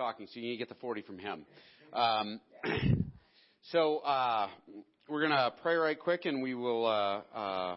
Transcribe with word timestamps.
talking, 0.00 0.26
so 0.26 0.40
you 0.40 0.46
need 0.46 0.52
to 0.52 0.56
get 0.56 0.70
the 0.70 0.74
40 0.76 1.02
from 1.02 1.18
him. 1.18 1.44
Um, 1.92 2.40
so 3.70 3.98
uh, 3.98 4.48
we're 5.10 5.20
going 5.20 5.30
to 5.30 5.52
pray 5.60 5.74
right 5.74 5.98
quick, 5.98 6.24
and 6.24 6.42
we 6.42 6.54
will 6.54 6.86
uh, 6.86 7.20
uh, 7.36 7.76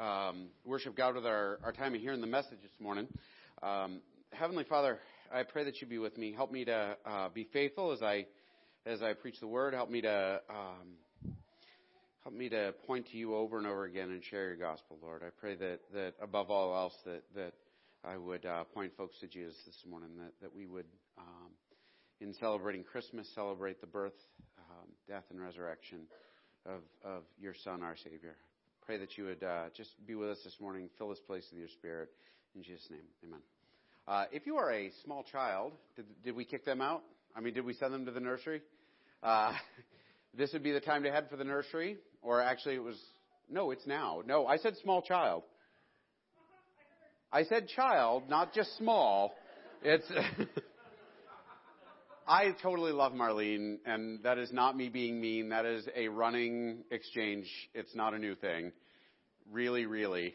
um, 0.00 0.46
worship 0.64 0.96
God 0.96 1.14
with 1.14 1.26
our, 1.26 1.58
our 1.62 1.72
time 1.72 1.94
of 1.94 2.00
hearing 2.00 2.22
the 2.22 2.26
message 2.26 2.56
this 2.62 2.72
morning. 2.80 3.06
Um, 3.62 4.00
Heavenly 4.30 4.64
Father, 4.64 4.98
I 5.30 5.42
pray 5.42 5.64
that 5.64 5.78
you 5.82 5.86
be 5.86 5.98
with 5.98 6.16
me. 6.16 6.32
Help 6.32 6.50
me 6.52 6.64
to 6.64 6.96
uh, 7.04 7.28
be 7.28 7.46
faithful 7.52 7.92
as 7.92 8.00
I 8.00 8.24
as 8.86 9.02
I 9.02 9.12
preach 9.12 9.38
the 9.38 9.46
word. 9.46 9.74
Help 9.74 9.90
me 9.90 10.00
to 10.00 10.40
um, 10.48 11.34
help 12.22 12.34
me 12.34 12.48
to 12.48 12.72
point 12.86 13.08
to 13.10 13.18
you 13.18 13.36
over 13.36 13.58
and 13.58 13.66
over 13.66 13.84
again 13.84 14.08
and 14.08 14.24
share 14.24 14.46
your 14.46 14.56
gospel, 14.56 14.96
Lord. 15.02 15.20
I 15.22 15.28
pray 15.38 15.54
that 15.56 15.80
that 15.92 16.14
above 16.22 16.50
all 16.50 16.74
else 16.74 16.94
that 17.04 17.24
that 17.36 17.52
I 18.04 18.16
would 18.16 18.44
uh, 18.44 18.64
point 18.64 18.92
folks 18.96 19.16
to 19.20 19.28
Jesus 19.28 19.56
this 19.64 19.78
morning. 19.88 20.10
That 20.18 20.32
that 20.40 20.54
we 20.54 20.66
would 20.66 20.86
um, 21.16 21.50
in 22.20 22.34
celebrating 22.34 22.82
Christmas 22.82 23.28
celebrate 23.34 23.80
the 23.80 23.86
birth, 23.86 24.16
um, 24.58 24.88
death, 25.08 25.22
and 25.30 25.40
resurrection 25.40 26.00
of 26.66 26.80
of 27.04 27.22
your 27.40 27.54
Son, 27.62 27.82
our 27.82 27.96
Savior. 27.96 28.34
Pray 28.84 28.98
that 28.98 29.16
you 29.16 29.26
would 29.26 29.44
uh, 29.44 29.66
just 29.76 29.90
be 30.04 30.16
with 30.16 30.30
us 30.30 30.38
this 30.42 30.56
morning. 30.60 30.88
Fill 30.98 31.10
this 31.10 31.20
place 31.20 31.46
with 31.52 31.60
your 31.60 31.68
Spirit. 31.68 32.08
In 32.56 32.64
Jesus' 32.64 32.88
name, 32.90 33.00
Amen. 33.24 33.40
Uh, 34.08 34.24
if 34.32 34.46
you 34.46 34.56
are 34.56 34.72
a 34.72 34.90
small 35.04 35.22
child, 35.22 35.72
did, 35.94 36.06
did, 36.24 36.34
we 36.34 36.44
kick 36.44 36.64
them 36.64 36.80
out? 36.80 37.02
I 37.36 37.40
mean, 37.40 37.54
did 37.54 37.64
we 37.64 37.72
send 37.74 37.94
them 37.94 38.04
to 38.06 38.10
the 38.10 38.20
nursery? 38.20 38.62
Uh, 39.22 39.54
this 40.36 40.52
would 40.52 40.64
be 40.64 40.72
the 40.72 40.80
time 40.80 41.04
to 41.04 41.12
head 41.12 41.28
for 41.30 41.36
the 41.36 41.44
nursery, 41.44 41.98
or 42.20 42.42
actually, 42.42 42.74
it 42.74 42.82
was 42.82 43.00
no, 43.48 43.70
it's 43.70 43.86
now. 43.86 44.22
No, 44.26 44.46
I 44.46 44.56
said 44.56 44.74
small 44.82 45.02
child. 45.02 45.44
I 47.32 47.44
said 47.44 47.68
child, 47.68 48.28
not 48.28 48.52
just 48.52 48.76
small. 48.76 49.32
It's. 49.82 50.04
I 52.28 52.50
totally 52.62 52.92
love 52.92 53.12
Marlene, 53.12 53.78
and 53.86 54.22
that 54.22 54.38
is 54.38 54.52
not 54.52 54.76
me 54.76 54.90
being 54.90 55.20
mean. 55.20 55.48
That 55.48 55.64
is 55.64 55.88
a 55.96 56.08
running 56.08 56.84
exchange. 56.90 57.46
It's 57.74 57.94
not 57.94 58.12
a 58.14 58.18
new 58.18 58.34
thing. 58.34 58.72
Really, 59.50 59.86
really. 59.86 60.34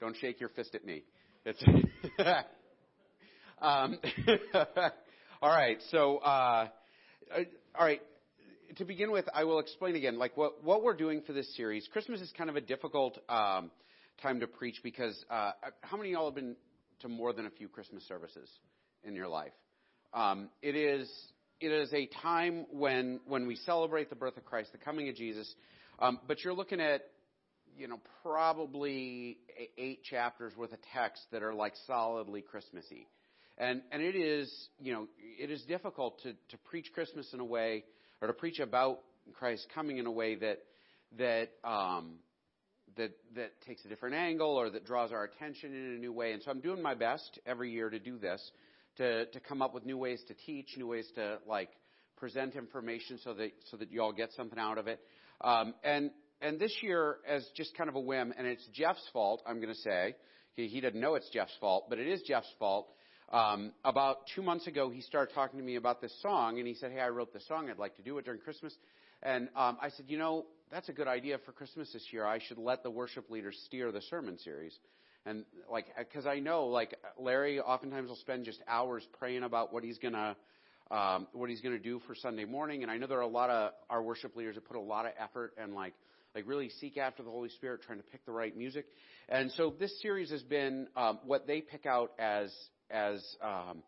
Don't 0.00 0.16
shake 0.16 0.40
your 0.40 0.50
fist 0.50 0.74
at 0.74 0.84
me. 0.84 1.04
It's 1.44 1.62
um, 3.62 3.98
all 5.40 5.50
right. 5.50 5.78
So, 5.90 6.18
uh, 6.18 6.66
all 7.78 7.86
right. 7.86 8.02
To 8.76 8.84
begin 8.84 9.12
with, 9.12 9.26
I 9.32 9.44
will 9.44 9.60
explain 9.60 9.94
again, 9.94 10.18
like 10.18 10.36
what 10.36 10.64
what 10.64 10.82
we're 10.82 10.96
doing 10.96 11.22
for 11.24 11.32
this 11.32 11.56
series. 11.56 11.88
Christmas 11.92 12.20
is 12.20 12.32
kind 12.36 12.50
of 12.50 12.56
a 12.56 12.60
difficult 12.60 13.18
um, 13.28 13.70
time 14.22 14.40
to 14.40 14.46
preach 14.46 14.80
because 14.82 15.24
uh, 15.30 15.52
how 15.82 15.96
many 15.96 16.10
of 16.10 16.14
y'all 16.14 16.26
have 16.26 16.34
been 16.34 16.56
to 17.00 17.08
more 17.08 17.32
than 17.32 17.46
a 17.46 17.50
few 17.50 17.68
Christmas 17.68 18.06
services 18.06 18.48
in 19.04 19.14
your 19.14 19.28
life? 19.28 19.52
Um, 20.14 20.48
it 20.62 20.76
is 20.76 21.10
it 21.60 21.72
is 21.72 21.92
a 21.92 22.06
time 22.22 22.66
when 22.70 23.20
when 23.26 23.46
we 23.46 23.56
celebrate 23.56 24.10
the 24.10 24.16
birth 24.16 24.36
of 24.36 24.44
Christ, 24.44 24.72
the 24.72 24.78
coming 24.78 25.08
of 25.08 25.16
Jesus. 25.16 25.52
Um, 25.98 26.20
but 26.26 26.44
you're 26.44 26.54
looking 26.54 26.80
at 26.80 27.02
you 27.76 27.88
know, 27.88 28.00
probably 28.22 29.38
eight 29.76 30.02
chapters 30.04 30.52
worth 30.56 30.72
of 30.72 30.78
text 30.94 31.22
that 31.30 31.42
are 31.42 31.54
like 31.54 31.74
solidly 31.86 32.40
Christmassy. 32.40 33.06
And, 33.58 33.82
and 33.92 34.02
it 34.02 34.16
is, 34.16 34.52
you 34.80 34.92
know, 34.92 35.06
it 35.38 35.50
is 35.50 35.62
difficult 35.62 36.20
to, 36.22 36.32
to 36.32 36.58
preach 36.64 36.90
Christmas 36.94 37.32
in 37.32 37.40
a 37.40 37.44
way, 37.44 37.84
or 38.20 38.28
to 38.28 38.34
preach 38.34 38.60
about 38.60 39.00
Christ 39.34 39.66
coming 39.74 39.98
in 39.98 40.06
a 40.06 40.10
way 40.10 40.36
that, 40.36 40.58
that, 41.18 41.50
um, 41.64 42.16
that, 42.96 43.12
that 43.34 43.60
takes 43.66 43.84
a 43.84 43.88
different 43.88 44.14
angle 44.14 44.50
or 44.50 44.70
that 44.70 44.84
draws 44.84 45.12
our 45.12 45.24
attention 45.24 45.74
in 45.74 45.94
a 45.96 45.98
new 45.98 46.12
way. 46.12 46.32
And 46.32 46.42
so 46.42 46.50
I'm 46.50 46.60
doing 46.60 46.82
my 46.82 46.94
best 46.94 47.38
every 47.46 47.70
year 47.70 47.90
to 47.90 47.98
do 47.98 48.18
this, 48.18 48.40
to, 48.96 49.26
to 49.26 49.40
come 49.40 49.62
up 49.62 49.74
with 49.74 49.84
new 49.84 49.98
ways 49.98 50.22
to 50.28 50.34
teach, 50.34 50.68
new 50.76 50.86
ways 50.86 51.06
to 51.14 51.38
like 51.46 51.70
present 52.16 52.54
information 52.54 53.18
so 53.22 53.34
that, 53.34 53.50
so 53.70 53.76
that 53.76 53.92
you 53.92 54.02
all 54.02 54.12
get 54.12 54.32
something 54.32 54.58
out 54.58 54.78
of 54.78 54.88
it. 54.88 55.00
Um, 55.42 55.74
and, 55.84 56.10
and 56.40 56.58
this 56.58 56.74
year, 56.82 57.18
as 57.28 57.46
just 57.54 57.76
kind 57.76 57.88
of 57.88 57.96
a 57.96 58.00
whim, 58.00 58.32
and 58.36 58.46
it's 58.46 58.66
Jeff's 58.72 59.06
fault, 59.12 59.42
I'm 59.46 59.56
going 59.60 59.74
to 59.74 59.80
say. 59.80 60.14
He, 60.54 60.68
he 60.68 60.80
doesn't 60.80 60.98
know 60.98 61.14
it's 61.14 61.28
Jeff's 61.30 61.56
fault, 61.60 61.86
but 61.88 61.98
it 61.98 62.08
is 62.08 62.22
Jeff's 62.22 62.52
fault. 62.58 62.88
Um, 63.32 63.72
about 63.84 64.18
two 64.34 64.42
months 64.42 64.66
ago, 64.66 64.88
he 64.88 65.00
started 65.00 65.34
talking 65.34 65.58
to 65.58 65.64
me 65.64 65.76
about 65.76 66.00
this 66.00 66.14
song, 66.22 66.58
and 66.58 66.66
he 66.66 66.74
said, 66.74 66.92
"Hey, 66.92 67.00
I 67.00 67.08
wrote 67.08 67.32
this 67.32 67.46
song. 67.48 67.68
I'd 67.68 67.78
like 67.78 67.96
to 67.96 68.02
do 68.02 68.16
it 68.18 68.24
during 68.24 68.40
Christmas." 68.40 68.72
And 69.20 69.48
um, 69.56 69.78
I 69.82 69.88
said, 69.90 70.06
"You 70.08 70.16
know, 70.16 70.46
that's 70.70 70.88
a 70.88 70.92
good 70.92 71.08
idea 71.08 71.38
for 71.44 71.52
Christmas 71.52 71.92
this 71.92 72.06
year. 72.10 72.24
I 72.26 72.38
should 72.38 72.58
let 72.58 72.82
the 72.82 72.90
worship 72.90 73.30
leaders 73.30 73.60
steer 73.66 73.92
the 73.92 74.02
sermon 74.02 74.38
series." 74.38 74.76
And 75.24 75.44
like, 75.70 75.86
because 75.98 76.26
I 76.26 76.38
know, 76.38 76.66
like 76.66 76.94
Larry, 77.18 77.60
oftentimes 77.60 78.08
will 78.08 78.16
spend 78.16 78.44
just 78.44 78.62
hours 78.68 79.06
praying 79.18 79.42
about 79.42 79.72
what 79.72 79.82
he's 79.82 79.98
gonna, 79.98 80.36
um, 80.90 81.26
what 81.32 81.50
he's 81.50 81.60
gonna 81.60 81.78
do 81.80 82.00
for 82.06 82.14
Sunday 82.14 82.44
morning. 82.44 82.82
And 82.82 82.90
I 82.90 82.96
know 82.96 83.08
there 83.08 83.18
are 83.18 83.22
a 83.22 83.26
lot 83.26 83.50
of 83.50 83.72
our 83.90 84.02
worship 84.02 84.36
leaders 84.36 84.54
that 84.54 84.64
put 84.64 84.76
a 84.76 84.80
lot 84.80 85.04
of 85.04 85.12
effort 85.18 85.54
and 85.58 85.74
like 85.74 85.94
like 86.36 86.46
really 86.46 86.68
seek 86.68 86.98
after 86.98 87.22
the 87.22 87.30
Holy 87.30 87.48
Spirit, 87.48 87.80
trying 87.82 87.98
to 87.98 88.04
pick 88.04 88.24
the 88.26 88.32
right 88.32 88.54
music. 88.56 88.86
And 89.28 89.50
so 89.52 89.74
this 89.80 90.00
series 90.02 90.30
has 90.30 90.42
been 90.42 90.86
um, 90.94 91.18
what 91.24 91.46
they 91.46 91.60
pick 91.62 91.86
out 91.86 92.12
as 92.18 92.54
as 92.90 93.24
um, 93.42 93.82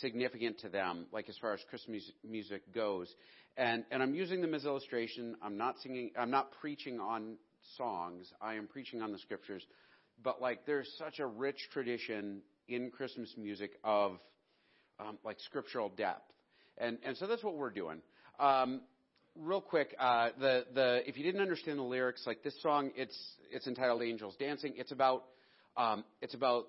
significant 0.00 0.58
to 0.60 0.68
them, 0.68 1.06
like 1.12 1.28
as 1.28 1.36
far 1.38 1.52
as 1.52 1.60
Christmas 1.68 2.02
music 2.28 2.72
goes. 2.74 3.14
And 3.56 3.84
and 3.90 4.02
I'm 4.02 4.14
using 4.14 4.40
them 4.40 4.54
as 4.54 4.64
illustration. 4.64 5.36
I'm 5.42 5.56
not 5.56 5.76
singing. 5.82 6.10
I'm 6.18 6.30
not 6.30 6.52
preaching 6.60 7.00
on 7.00 7.36
songs. 7.76 8.32
I 8.40 8.54
am 8.54 8.66
preaching 8.66 9.02
on 9.02 9.12
the 9.12 9.18
scriptures. 9.18 9.64
But 10.22 10.40
like 10.40 10.66
there's 10.66 10.90
such 10.98 11.18
a 11.18 11.26
rich 11.26 11.68
tradition 11.72 12.42
in 12.68 12.90
Christmas 12.90 13.34
music 13.36 13.72
of 13.84 14.18
um, 14.98 15.18
like 15.24 15.38
scriptural 15.40 15.90
depth. 15.90 16.32
And 16.78 16.98
and 17.04 17.16
so 17.16 17.26
that's 17.26 17.44
what 17.44 17.54
we're 17.56 17.70
doing. 17.70 18.00
Um, 18.38 18.82
real 19.36 19.60
quick, 19.60 19.94
uh, 19.98 20.30
the 20.38 20.64
the 20.74 21.08
if 21.08 21.16
you 21.16 21.24
didn't 21.24 21.40
understand 21.40 21.78
the 21.78 21.84
lyrics, 21.84 22.22
like 22.26 22.42
this 22.42 22.60
song, 22.62 22.90
it's 22.96 23.16
it's 23.50 23.66
entitled 23.66 24.02
"Angels 24.02 24.36
Dancing." 24.38 24.74
It's 24.76 24.92
about 24.92 25.24
um, 25.76 26.04
it's 26.20 26.34
about 26.34 26.66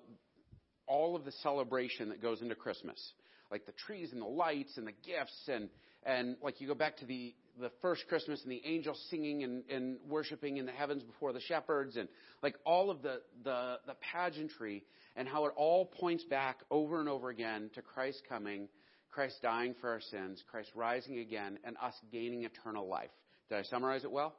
all 0.86 1.16
of 1.16 1.24
the 1.24 1.32
celebration 1.42 2.08
that 2.10 2.20
goes 2.20 2.42
into 2.42 2.54
Christmas, 2.54 3.12
like 3.52 3.66
the 3.66 3.72
trees 3.72 4.10
and 4.12 4.20
the 4.20 4.26
lights 4.26 4.76
and 4.78 4.86
the 4.86 4.94
gifts 5.04 5.48
and 5.48 5.68
and 6.04 6.36
like 6.42 6.60
you 6.60 6.66
go 6.66 6.74
back 6.74 6.96
to 6.96 7.04
the 7.04 7.34
the 7.60 7.70
first 7.82 8.08
Christmas 8.08 8.42
and 8.42 8.50
the 8.50 8.62
angels 8.64 8.98
singing 9.10 9.44
and, 9.44 9.62
and 9.70 9.98
worshiping 10.08 10.56
in 10.56 10.64
the 10.64 10.72
heavens 10.72 11.02
before 11.02 11.34
the 11.34 11.40
shepherds 11.40 11.96
and 11.96 12.08
like 12.42 12.56
all 12.64 12.90
of 12.90 13.02
the, 13.02 13.20
the 13.44 13.76
the 13.86 13.94
pageantry 14.12 14.82
and 15.14 15.28
how 15.28 15.44
it 15.44 15.52
all 15.54 15.84
points 15.84 16.24
back 16.24 16.60
over 16.70 16.98
and 16.98 17.08
over 17.08 17.28
again 17.28 17.70
to 17.74 17.82
Christ 17.82 18.22
coming 18.28 18.68
Christ 19.10 19.36
dying 19.42 19.74
for 19.78 19.90
our 19.90 20.00
sins, 20.00 20.42
Christ 20.50 20.70
rising 20.74 21.18
again, 21.18 21.58
and 21.64 21.76
us 21.82 21.92
gaining 22.10 22.44
eternal 22.44 22.88
life. 22.88 23.10
Did 23.50 23.58
I 23.58 23.62
summarize 23.64 24.04
it 24.04 24.10
well? 24.10 24.34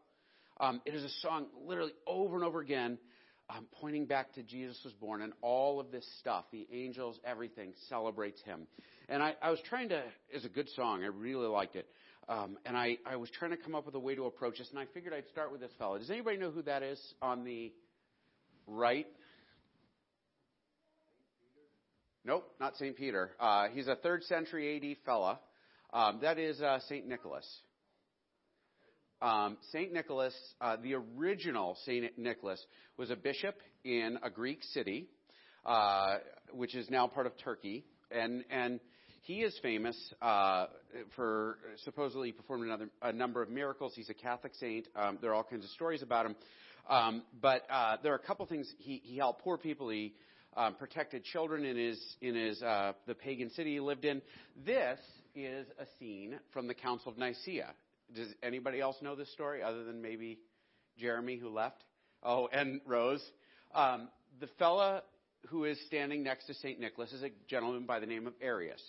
Um, 0.59 0.81
it 0.85 0.95
is 0.95 1.03
a 1.03 1.09
song 1.21 1.45
literally 1.63 1.93
over 2.07 2.35
and 2.35 2.43
over 2.43 2.59
again 2.59 2.97
um, 3.49 3.67
pointing 3.79 4.05
back 4.05 4.33
to 4.33 4.43
Jesus 4.43 4.79
was 4.83 4.93
born 4.93 5.21
and 5.21 5.33
all 5.41 5.79
of 5.79 5.91
this 5.91 6.07
stuff, 6.19 6.45
the 6.51 6.67
angels, 6.71 7.19
everything 7.25 7.73
celebrates 7.89 8.41
him. 8.43 8.67
And 9.09 9.21
I, 9.21 9.35
I 9.41 9.49
was 9.49 9.59
trying 9.67 9.89
to, 9.89 10.01
it's 10.29 10.45
a 10.45 10.49
good 10.49 10.69
song, 10.75 11.03
I 11.03 11.07
really 11.07 11.47
liked 11.47 11.75
it. 11.75 11.87
Um, 12.29 12.57
and 12.65 12.77
I, 12.77 12.97
I 13.05 13.17
was 13.17 13.29
trying 13.29 13.51
to 13.51 13.57
come 13.57 13.75
up 13.75 13.85
with 13.85 13.95
a 13.95 13.99
way 13.99 14.15
to 14.15 14.25
approach 14.25 14.57
this, 14.57 14.69
and 14.69 14.79
I 14.79 14.85
figured 14.93 15.13
I'd 15.13 15.27
start 15.27 15.51
with 15.51 15.59
this 15.59 15.71
fellow. 15.77 15.97
Does 15.97 16.09
anybody 16.09 16.37
know 16.37 16.51
who 16.51 16.61
that 16.63 16.81
is 16.81 16.99
on 17.21 17.43
the 17.43 17.73
right? 18.65 19.07
Nope, 22.23 22.49
not 22.61 22.77
St. 22.77 22.95
Peter. 22.95 23.31
Uh, 23.39 23.67
he's 23.73 23.87
a 23.87 23.95
third 23.95 24.23
century 24.23 24.77
AD 24.77 25.05
fella. 25.05 25.39
Um, 25.91 26.19
that 26.21 26.39
is 26.39 26.61
uh, 26.61 26.79
St. 26.87 27.05
Nicholas. 27.05 27.45
Um, 29.21 29.57
St. 29.71 29.91
Nicholas, 29.91 30.33
uh, 30.61 30.77
the 30.81 30.95
original 30.95 31.77
St. 31.85 32.17
Nicholas, 32.17 32.65
was 32.97 33.09
a 33.09 33.15
bishop 33.17 33.55
in 33.83 34.17
a 34.23 34.29
Greek 34.29 34.63
city, 34.71 35.07
uh, 35.65 36.15
which 36.51 36.75
is 36.75 36.89
now 36.89 37.07
part 37.07 37.25
of 37.25 37.33
Turkey. 37.37 37.85
And, 38.09 38.45
and 38.49 38.79
he 39.23 39.41
is 39.41 39.57
famous 39.61 39.97
uh, 40.21 40.65
for 41.15 41.57
supposedly 41.85 42.33
performing 42.33 42.67
another, 42.69 42.89
a 43.01 43.13
number 43.13 43.41
of 43.41 43.49
miracles. 43.49 43.93
He's 43.95 44.09
a 44.09 44.13
Catholic 44.13 44.53
saint. 44.55 44.87
Um, 44.97 45.17
there 45.21 45.31
are 45.31 45.33
all 45.33 45.45
kinds 45.45 45.63
of 45.63 45.71
stories 45.71 46.01
about 46.01 46.25
him. 46.25 46.35
Um, 46.89 47.23
but 47.41 47.63
uh, 47.69 47.97
there 48.03 48.11
are 48.11 48.17
a 48.17 48.27
couple 48.27 48.45
things. 48.45 48.69
He, 48.79 49.01
he 49.03 49.17
helped 49.17 49.41
poor 49.41 49.57
people. 49.57 49.89
He 49.89 50.13
um, 50.57 50.75
protected 50.75 51.23
children 51.23 51.63
in 51.63 51.77
his 51.77 52.15
in 52.21 52.35
his 52.35 52.61
uh, 52.61 52.93
the 53.07 53.15
pagan 53.15 53.49
city 53.51 53.73
he 53.73 53.79
lived 53.79 54.03
in. 54.03 54.21
This 54.65 54.99
is 55.33 55.67
a 55.79 55.85
scene 55.97 56.37
from 56.51 56.67
the 56.67 56.73
Council 56.73 57.09
of 57.09 57.17
Nicaea. 57.17 57.73
Does 58.13 58.27
anybody 58.43 58.81
else 58.81 58.97
know 59.01 59.15
this 59.15 59.31
story 59.31 59.63
other 59.63 59.85
than 59.85 60.01
maybe 60.01 60.39
Jeremy 60.99 61.37
who 61.37 61.49
left? 61.49 61.81
Oh, 62.21 62.49
and 62.51 62.81
Rose. 62.85 63.23
Um, 63.73 64.09
the 64.41 64.47
fella 64.59 65.03
who 65.47 65.63
is 65.63 65.79
standing 65.87 66.23
next 66.23 66.45
to 66.47 66.53
St. 66.53 66.79
Nicholas 66.79 67.11
is 67.13 67.23
a 67.23 67.29
gentleman 67.47 67.85
by 67.85 67.99
the 67.99 68.05
name 68.05 68.27
of 68.27 68.33
Arius. 68.41 68.81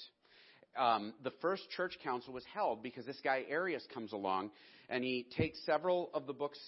Um, 0.77 1.15
the 1.23 1.33
first 1.41 1.63
church 1.71 1.99
council 2.03 2.33
was 2.33 2.45
held 2.53 2.83
because 2.83 3.07
this 3.07 3.21
guy 3.23 3.45
Arius 3.49 3.87
comes 3.93 4.13
along 4.13 4.51
and 4.89 5.05
he 5.05 5.27
takes 5.37 5.59
several 5.65 6.11
of 6.15 6.27
the 6.27 6.33
books 6.33 6.59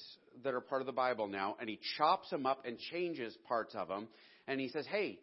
that 0.44 0.55
are 0.55 0.61
part 0.61 0.81
of 0.81 0.87
the 0.87 0.93
Bible 0.93 1.29
now 1.29 1.56
and 1.61 1.69
he 1.69 1.79
chops 1.97 2.31
them 2.31 2.47
up 2.47 2.64
and 2.64 2.79
changes 2.79 3.37
parts 3.49 3.75
of 3.75 3.88
them 3.88 4.08
and 4.47 4.61
he 4.61 4.69
says, 4.69 4.87
hey, 4.91 5.19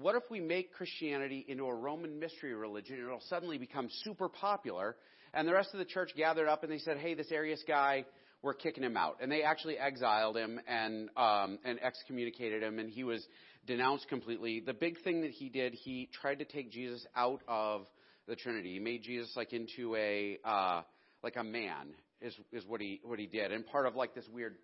what 0.00 0.16
if 0.16 0.24
we 0.30 0.40
make 0.40 0.72
Christianity 0.72 1.44
into 1.48 1.64
a 1.64 1.74
Roman 1.74 2.18
mystery 2.18 2.54
religion? 2.54 2.98
It'll 2.98 3.20
suddenly 3.28 3.58
become 3.58 3.88
super 4.02 4.28
popular. 4.28 4.96
And 5.32 5.46
the 5.46 5.52
rest 5.52 5.70
of 5.72 5.78
the 5.78 5.84
church 5.84 6.10
gathered 6.16 6.48
up 6.48 6.62
and 6.62 6.72
they 6.72 6.78
said, 6.78 6.98
hey, 6.98 7.14
this 7.14 7.30
Arius 7.30 7.62
guy, 7.66 8.04
we're 8.42 8.54
kicking 8.54 8.84
him 8.84 8.96
out. 8.96 9.16
And 9.20 9.32
they 9.32 9.42
actually 9.42 9.78
exiled 9.78 10.36
him 10.36 10.60
and, 10.68 11.08
um, 11.16 11.58
and 11.64 11.82
excommunicated 11.82 12.62
him, 12.62 12.78
and 12.78 12.90
he 12.90 13.02
was 13.02 13.26
denounced 13.66 14.06
completely. 14.08 14.60
The 14.60 14.74
big 14.74 15.02
thing 15.02 15.22
that 15.22 15.30
he 15.30 15.48
did, 15.48 15.72
he 15.72 16.10
tried 16.20 16.40
to 16.40 16.44
take 16.44 16.70
Jesus 16.70 17.04
out 17.16 17.40
of 17.48 17.86
the 18.26 18.36
Trinity. 18.36 18.74
He 18.74 18.78
made 18.78 19.02
Jesus 19.02 19.32
like 19.36 19.52
into 19.52 19.94
a, 19.96 20.38
uh, 20.44 20.82
like 21.22 21.36
a 21.36 21.44
man 21.44 21.94
is, 22.20 22.34
is 22.52 22.64
what 22.66 22.80
he, 22.80 23.00
what 23.04 23.18
he 23.18 23.26
did. 23.26 23.52
And 23.52 23.66
part 23.66 23.86
of 23.86 23.94
like 23.94 24.14
this 24.14 24.26
weird, 24.32 24.56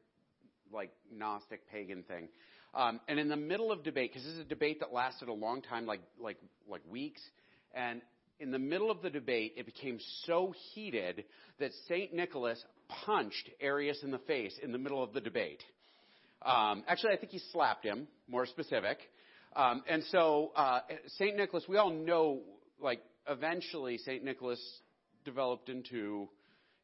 like 0.73 0.91
Gnostic 1.13 1.69
pagan 1.71 2.03
thing. 2.05 2.29
Um, 2.75 3.01
and 3.09 3.19
in 3.19 3.29
the 3.29 3.37
middle 3.37 3.73
of 3.73 3.83
debate, 3.83 4.13
because 4.13 4.25
this 4.25 4.35
is 4.35 4.41
a 4.41 4.45
debate 4.45 4.81
that 4.81 4.93
lasted 4.93 5.29
a 5.29 5.33
long 5.33 5.61
time, 5.61 5.87
like 5.87 6.01
like 6.21 6.37
like 6.69 6.83
weeks, 6.89 7.21
and 7.75 8.01
in 8.39 8.53
the 8.53 8.59
middle 8.59 8.91
of 8.91 9.03
the 9.03 9.11
debate, 9.11 9.55
it 9.57 9.67
became 9.67 9.99
so 10.25 10.55
heated 10.73 11.25
that 11.59 11.73
Saint 11.89 12.15
Nicholas 12.15 12.63
punched 13.05 13.51
Arius 13.61 14.03
in 14.03 14.11
the 14.11 14.19
face 14.19 14.57
in 14.63 14.73
the 14.73 14.79
middle 14.79 15.03
of 15.03 15.13
the 15.13 15.21
debate. 15.21 15.63
Um, 16.43 16.85
actually, 16.89 17.13
I 17.13 17.17
think 17.17 17.33
he 17.33 17.41
slapped 17.53 17.85
him, 17.85 18.09
more 18.29 18.47
specific. 18.47 18.99
Um, 19.55 19.83
and 19.89 20.03
so 20.11 20.53
uh, 20.57 20.81
Saint 21.19 21.37
Nicholas, 21.37 21.65
we 21.69 21.77
all 21.77 21.91
know, 21.91 22.41
like 22.81 23.03
eventually 23.31 23.97
Saint 23.97 24.25
Nicholas 24.25 24.61
developed 25.25 25.71
into, 25.71 26.29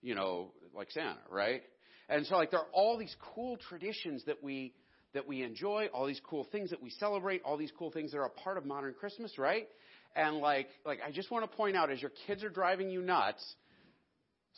you 0.01 0.15
know, 0.15 0.53
like 0.75 0.91
Santa, 0.91 1.19
right? 1.31 1.63
And 2.09 2.25
so 2.27 2.37
like 2.37 2.51
there 2.53 2.61
are 2.61 2.69
all 2.73 2.97
these 2.97 3.15
cool 3.35 3.59
traditions 3.69 4.25
that 4.27 4.43
we 4.43 4.73
that 5.13 5.27
we 5.27 5.43
enjoy, 5.43 5.89
all 5.95 6.07
these 6.07 6.21
cool 6.29 6.47
things 6.53 6.71
that 6.71 6.83
we 6.83 6.91
celebrate, 6.91 7.43
all 7.43 7.57
these 7.57 7.73
cool 7.79 7.91
things 7.91 8.13
that 8.13 8.19
are 8.19 8.27
a 8.27 8.31
part 8.31 8.59
of 8.59 8.67
modern 8.67 8.93
Christmas, 8.93 9.39
right? 9.39 9.67
And 10.15 10.39
like, 10.39 10.69
like 10.85 11.01
I 11.07 11.11
just 11.11 11.31
want 11.31 11.51
to 11.51 11.57
point 11.57 11.75
out, 11.75 11.91
as 11.91 12.03
your 12.03 12.13
kids 12.27 12.45
are 12.45 12.51
driving 12.51 12.91
you 12.91 13.01
nuts, 13.01 13.43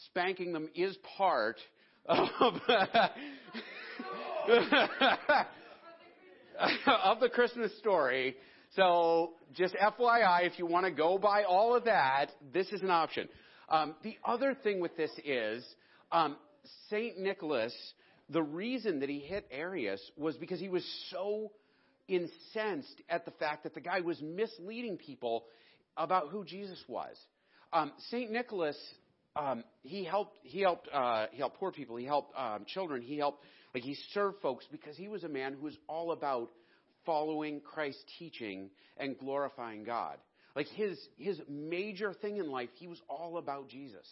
spanking 0.07 0.53
them 0.53 0.69
is 0.75 0.97
part 1.17 1.59
of, 2.07 2.29
of 6.87 7.21
the 7.21 7.29
Christmas 7.29 7.77
story. 7.79 8.35
So 8.77 9.33
just 9.55 9.75
FYI, 9.75 10.47
if 10.47 10.59
you 10.59 10.67
want 10.67 10.87
to 10.87 10.93
go 10.93 11.19
by 11.19 11.45
all 11.45 11.75
of 11.75 11.85
that, 11.85 12.27
this 12.53 12.69
is 12.69 12.83
an 12.83 12.91
option. 12.91 13.29
Um, 13.69 13.95
the 14.03 14.17
other 14.25 14.55
thing 14.55 14.81
with 14.81 14.97
this 14.97 15.11
is 15.25 15.65
um, 16.13 16.37
Saint 16.91 17.19
Nicholas 17.19 17.75
the 18.31 18.43
reason 18.43 19.01
that 19.01 19.09
he 19.09 19.21
hit 19.21 19.47
Arius 19.51 20.01
was 20.17 20.37
because 20.37 20.61
he 20.61 20.69
was 20.69 20.85
so 21.11 21.51
incensed 22.09 23.01
at 23.09 23.25
the 23.25 23.31
fact 23.33 23.63
that 23.65 23.75
the 23.75 23.81
guy 23.81 24.01
was 24.01 24.21
misleading 24.21 24.99
people 24.99 25.45
about 25.97 26.29
who 26.29 26.45
Jesus 26.45 26.83
was. 26.89 27.17
Um, 27.73 27.93
Saint 28.11 28.31
Nicholas, 28.31 28.77
um, 29.35 29.65
he 29.83 30.05
helped. 30.05 30.39
He 30.43 30.61
helped. 30.61 30.89
Uh, 30.93 31.27
he 31.31 31.39
helped 31.39 31.59
poor 31.59 31.73
people. 31.73 31.97
He 31.97 32.05
helped 32.05 32.37
um, 32.37 32.65
children. 32.67 33.03
He 33.03 33.17
helped. 33.17 33.45
Like 33.75 33.83
he 33.83 33.97
served 34.13 34.41
folks 34.41 34.67
because 34.71 34.97
he 34.97 35.09
was 35.09 35.25
a 35.25 35.29
man 35.29 35.55
who 35.55 35.65
was 35.65 35.77
all 35.87 36.13
about 36.13 36.51
following 37.09 37.63
Christ's 37.63 38.05
teaching 38.19 38.69
and 38.99 39.19
glorifying 39.19 39.83
God. 39.83 40.19
Like 40.55 40.67
his 40.67 40.99
his 41.17 41.41
major 41.49 42.13
thing 42.13 42.37
in 42.37 42.51
life, 42.51 42.69
he 42.75 42.87
was 42.87 43.01
all 43.09 43.39
about 43.39 43.71
Jesus. 43.71 44.07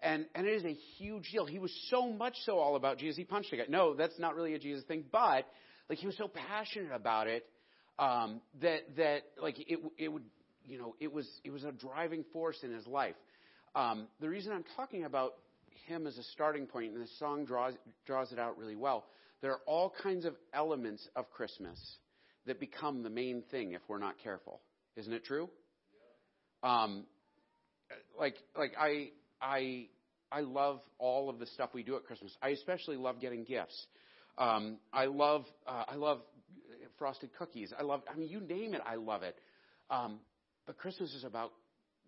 And, 0.00 0.26
and 0.34 0.46
it 0.46 0.50
is 0.50 0.64
a 0.64 0.76
huge 0.98 1.30
deal. 1.32 1.46
He 1.46 1.58
was 1.58 1.72
so 1.88 2.12
much 2.12 2.34
so 2.44 2.58
all 2.58 2.76
about 2.76 2.98
Jesus, 2.98 3.16
he 3.16 3.24
punched 3.24 3.52
a 3.52 3.56
guy. 3.56 3.64
No, 3.68 3.94
that's 3.94 4.18
not 4.20 4.36
really 4.36 4.54
a 4.54 4.58
Jesus 4.60 4.84
thing, 4.84 5.04
but 5.10 5.46
like 5.90 5.98
he 5.98 6.06
was 6.06 6.16
so 6.16 6.28
passionate 6.28 6.92
about 6.94 7.26
it 7.26 7.44
um, 7.98 8.40
that 8.60 8.96
that 8.96 9.22
like 9.40 9.58
it 9.58 9.80
it 9.98 10.08
would 10.08 10.24
you 10.64 10.78
know 10.78 10.94
it 11.00 11.12
was 11.12 11.28
it 11.42 11.50
was 11.50 11.64
a 11.64 11.72
driving 11.72 12.24
force 12.32 12.58
in 12.62 12.72
his 12.72 12.86
life. 12.86 13.16
Um, 13.74 14.06
the 14.20 14.28
reason 14.28 14.52
I'm 14.52 14.64
talking 14.76 15.04
about 15.04 15.34
him 15.86 16.06
as 16.06 16.18
a 16.18 16.22
starting 16.34 16.66
point, 16.66 16.92
and 16.92 17.02
the 17.02 17.08
song 17.18 17.44
draws 17.44 17.74
draws 18.06 18.30
it 18.30 18.38
out 18.38 18.58
really 18.58 18.76
well. 18.76 19.06
There 19.40 19.50
are 19.50 19.60
all 19.66 19.92
kinds 20.02 20.24
of 20.24 20.36
elements 20.54 21.08
of 21.16 21.28
Christmas 21.32 21.78
that 22.46 22.60
become 22.60 23.02
the 23.02 23.10
main 23.10 23.42
thing 23.50 23.72
if 23.72 23.80
we're 23.88 23.98
not 23.98 24.16
careful. 24.22 24.60
Isn't 24.96 25.12
it 25.12 25.24
true? 25.24 25.48
Um, 26.62 27.06
like 28.18 28.36
like 28.56 28.72
I 28.78 29.10
I 29.40 29.86
I 30.30 30.40
love 30.40 30.80
all 30.98 31.28
of 31.28 31.38
the 31.38 31.46
stuff 31.46 31.70
we 31.74 31.82
do 31.82 31.96
at 31.96 32.04
Christmas. 32.04 32.36
I 32.42 32.50
especially 32.50 32.96
love 32.96 33.20
getting 33.20 33.44
gifts. 33.44 33.86
Um, 34.38 34.78
I 34.92 35.06
love 35.06 35.44
uh, 35.66 35.84
I 35.88 35.96
love 35.96 36.20
frosted 36.98 37.30
cookies. 37.38 37.72
I 37.78 37.82
love 37.82 38.02
I 38.12 38.16
mean 38.16 38.28
you 38.28 38.40
name 38.40 38.74
it, 38.74 38.80
I 38.86 38.96
love 38.96 39.22
it. 39.22 39.36
Um, 39.90 40.20
but 40.66 40.78
Christmas 40.78 41.12
is 41.14 41.24
about 41.24 41.52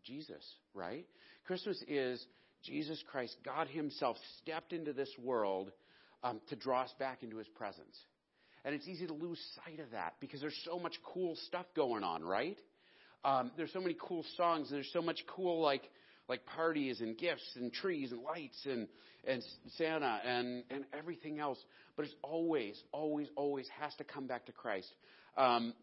Jesus, 0.05 0.45
right? 0.75 1.07
Christmas 1.47 1.83
is 1.89 2.25
Jesus 2.65 3.03
Christ, 3.11 3.37
God 3.45 3.69
Himself 3.69 4.17
stepped 4.43 4.73
into 4.73 4.93
this 4.93 5.11
world 5.23 5.71
um, 6.23 6.41
to 6.49 6.57
draw 6.57 6.83
us 6.83 6.95
back 6.99 7.23
into 7.23 7.37
His 7.37 7.49
presence. 7.49 7.99
And 8.65 8.75
it's 8.75 8.89
easy 8.89 9.07
to 9.07 9.13
lose 9.13 9.39
sight 9.65 9.81
of 9.81 9.91
that 9.93 10.15
because 10.21 10.41
there's 10.41 10.59
so 10.65 10.79
much 10.79 10.95
cool 11.05 11.37
stuff 11.47 11.67
going 11.77 12.03
on, 12.03 12.23
right? 12.25 12.59
Um, 13.25 13.51
there's 13.57 13.73
so 13.73 13.81
many 13.81 13.97
cool 14.01 14.25
songs 14.37 14.69
and 14.69 14.77
there's 14.77 14.93
so 14.93 15.03
much 15.03 15.21
cool 15.29 15.61
like 15.61 15.83
like 16.29 16.47
parties 16.47 17.01
and 17.01 17.19
gifts 17.19 17.45
and 17.57 17.73
trees 17.73 18.13
and 18.13 18.23
lights 18.23 18.59
and, 18.65 18.89
and 19.27 19.43
Santa 19.77 20.21
and, 20.25 20.65
and 20.71 20.85
everything 20.97 21.39
else. 21.39 21.59
But 21.97 22.07
it's 22.07 22.15
always, 22.23 22.83
always, 22.93 23.29
always 23.37 23.69
has 23.81 23.95
to 23.97 24.05
come 24.05 24.27
back 24.27 24.47
to 24.47 24.53
Christ. 24.53 24.91
Um, 25.37 25.75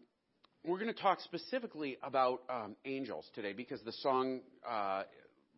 we're 0.65 0.79
going 0.79 0.93
to 0.93 0.99
talk 0.99 1.19
specifically 1.21 1.97
about 2.03 2.41
um, 2.49 2.75
angels 2.85 3.29
today 3.33 3.53
because 3.53 3.81
the 3.81 3.91
song 3.93 4.41
uh, 4.67 5.03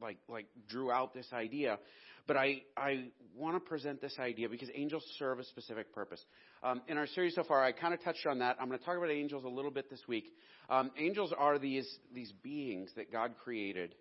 like 0.01 0.17
like 0.27 0.47
drew 0.67 0.91
out 0.91 1.13
this 1.13 1.27
idea. 1.33 1.79
But 2.27 2.37
I 2.37 2.63
I 2.77 3.05
want 3.35 3.55
to 3.55 3.59
present 3.59 4.01
this 4.01 4.15
idea 4.19 4.47
because 4.47 4.69
angels 4.75 5.03
serve 5.17 5.39
a 5.39 5.43
specific 5.43 5.93
purpose. 5.93 6.23
Um, 6.61 6.81
in 6.87 6.97
our 6.97 7.07
series 7.07 7.35
so 7.35 7.43
far, 7.43 7.63
I 7.63 7.71
kind 7.71 7.93
of 7.93 8.03
touched 8.03 8.25
on 8.25 8.39
that. 8.39 8.57
I'm 8.59 8.67
going 8.67 8.79
to 8.79 8.85
talk 8.85 8.97
about 8.97 9.09
angels 9.09 9.43
a 9.43 9.49
little 9.49 9.71
bit 9.71 9.89
this 9.89 10.01
week. 10.07 10.25
Um, 10.69 10.91
angels 10.97 11.33
are 11.37 11.59
these 11.59 11.87
these 12.13 12.31
beings 12.43 12.91
that 12.95 13.11
God 13.11 13.33
created 13.43 13.95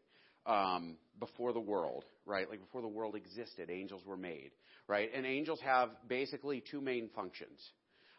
um, 0.47 0.97
before 1.19 1.53
the 1.53 1.61
world, 1.61 2.05
right? 2.27 2.49
Like 2.49 2.61
before 2.61 2.83
the 2.83 2.89
world 2.89 3.15
existed, 3.15 3.71
angels 3.71 4.03
were 4.07 4.17
made, 4.17 4.51
right? 4.89 5.11
And 5.15 5.27
angels 5.27 5.61
have 5.65 5.91
basically 6.09 6.63
two 6.71 6.81
main 6.81 7.09
functions. 7.15 7.61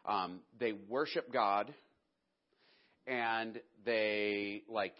Um, 0.05 0.41
they 0.59 0.73
worship 0.73 1.31
God, 1.31 1.73
and 3.07 3.59
they 3.85 4.63
like 4.67 4.95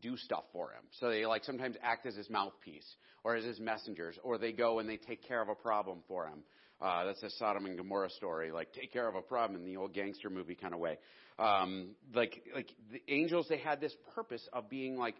do 0.00 0.16
stuff 0.16 0.44
for 0.52 0.72
him. 0.72 0.82
So 0.98 1.10
they 1.10 1.26
like 1.26 1.44
sometimes 1.44 1.76
act 1.82 2.06
as 2.06 2.14
his 2.14 2.28
mouthpiece 2.30 2.86
or 3.24 3.36
as 3.36 3.44
his 3.44 3.60
messengers, 3.60 4.18
or 4.22 4.38
they 4.38 4.52
go 4.52 4.78
and 4.78 4.88
they 4.88 4.96
take 4.96 5.26
care 5.26 5.42
of 5.42 5.48
a 5.48 5.54
problem 5.54 5.98
for 6.08 6.26
him. 6.26 6.42
Uh, 6.80 7.04
that's 7.04 7.22
a 7.22 7.30
Sodom 7.30 7.66
and 7.66 7.76
Gomorrah 7.76 8.08
story, 8.10 8.50
like 8.50 8.72
take 8.72 8.92
care 8.92 9.06
of 9.06 9.14
a 9.14 9.20
problem 9.20 9.60
in 9.60 9.66
the 9.66 9.76
old 9.76 9.92
gangster 9.92 10.30
movie 10.30 10.54
kind 10.54 10.72
of 10.72 10.80
way. 10.80 10.98
Um, 11.38 11.90
like 12.14 12.42
like 12.54 12.70
the 12.90 13.02
angels, 13.08 13.46
they 13.48 13.58
had 13.58 13.80
this 13.80 13.94
purpose 14.14 14.46
of 14.52 14.70
being 14.70 14.96
like 14.96 15.16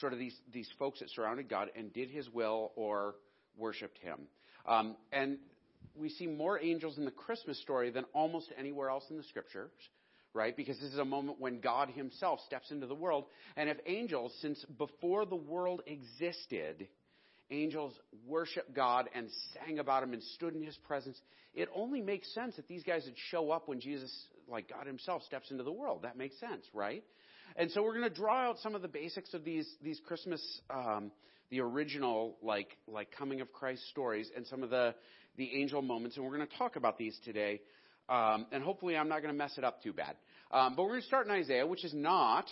sort 0.00 0.12
of 0.12 0.18
these, 0.18 0.34
these 0.52 0.68
folks 0.78 1.00
that 1.00 1.10
surrounded 1.10 1.48
God 1.48 1.68
and 1.76 1.92
did 1.92 2.08
his 2.08 2.30
will 2.30 2.72
or 2.76 3.16
worshiped 3.56 3.98
him. 3.98 4.20
Um, 4.66 4.96
and 5.12 5.38
we 5.94 6.08
see 6.08 6.26
more 6.26 6.58
angels 6.58 6.96
in 6.96 7.04
the 7.04 7.10
Christmas 7.10 7.60
story 7.60 7.90
than 7.90 8.04
almost 8.14 8.50
anywhere 8.58 8.88
else 8.88 9.04
in 9.10 9.16
the 9.16 9.22
scriptures, 9.24 9.70
right? 10.34 10.56
Because 10.56 10.78
this 10.78 10.92
is 10.92 10.98
a 10.98 11.04
moment 11.04 11.40
when 11.40 11.60
God 11.60 11.90
himself 11.90 12.40
steps 12.46 12.70
into 12.70 12.86
the 12.86 12.94
world. 12.94 13.24
And 13.56 13.68
if 13.68 13.76
angels, 13.86 14.34
since 14.40 14.64
before 14.78 15.26
the 15.26 15.36
world 15.36 15.82
existed, 15.86 16.88
angels 17.50 17.92
worshiped 18.26 18.74
God 18.74 19.08
and 19.14 19.28
sang 19.54 19.78
about 19.78 20.02
him 20.02 20.12
and 20.12 20.22
stood 20.22 20.54
in 20.54 20.62
his 20.62 20.76
presence, 20.86 21.20
it 21.54 21.68
only 21.74 22.00
makes 22.00 22.32
sense 22.34 22.56
that 22.56 22.66
these 22.66 22.82
guys 22.82 23.04
would 23.04 23.16
show 23.30 23.50
up 23.50 23.68
when 23.68 23.80
Jesus, 23.80 24.10
like 24.48 24.70
God 24.70 24.86
himself, 24.86 25.22
steps 25.24 25.50
into 25.50 25.64
the 25.64 25.72
world. 25.72 26.02
That 26.02 26.16
makes 26.16 26.38
sense, 26.40 26.64
right? 26.72 27.04
And 27.56 27.70
so 27.70 27.82
we're 27.82 27.94
going 27.94 28.08
to 28.08 28.14
draw 28.14 28.48
out 28.48 28.58
some 28.60 28.74
of 28.74 28.82
the 28.82 28.88
basics 28.88 29.34
of 29.34 29.44
these 29.44 29.68
these 29.82 30.00
Christmas, 30.06 30.42
um, 30.70 31.12
the 31.50 31.60
original 31.60 32.38
like 32.42 32.78
like 32.88 33.10
coming 33.12 33.42
of 33.42 33.52
Christ 33.52 33.82
stories, 33.90 34.30
and 34.34 34.46
some 34.46 34.62
of 34.62 34.70
the 34.70 34.94
the 35.36 35.50
angel 35.60 35.82
moments, 35.82 36.16
and 36.16 36.24
we're 36.24 36.34
going 36.34 36.48
to 36.48 36.56
talk 36.56 36.76
about 36.76 36.96
these 36.96 37.18
today. 37.24 37.60
Um, 38.08 38.46
and 38.52 38.62
hopefully, 38.62 38.96
I'm 38.96 39.08
not 39.08 39.22
going 39.22 39.32
to 39.32 39.38
mess 39.38 39.54
it 39.56 39.64
up 39.64 39.82
too 39.82 39.92
bad. 39.92 40.16
Um, 40.50 40.74
but 40.76 40.82
we're 40.82 40.90
going 40.90 41.00
to 41.02 41.06
start 41.06 41.26
in 41.26 41.32
Isaiah, 41.32 41.66
which 41.66 41.84
is 41.84 41.94
not 41.94 42.46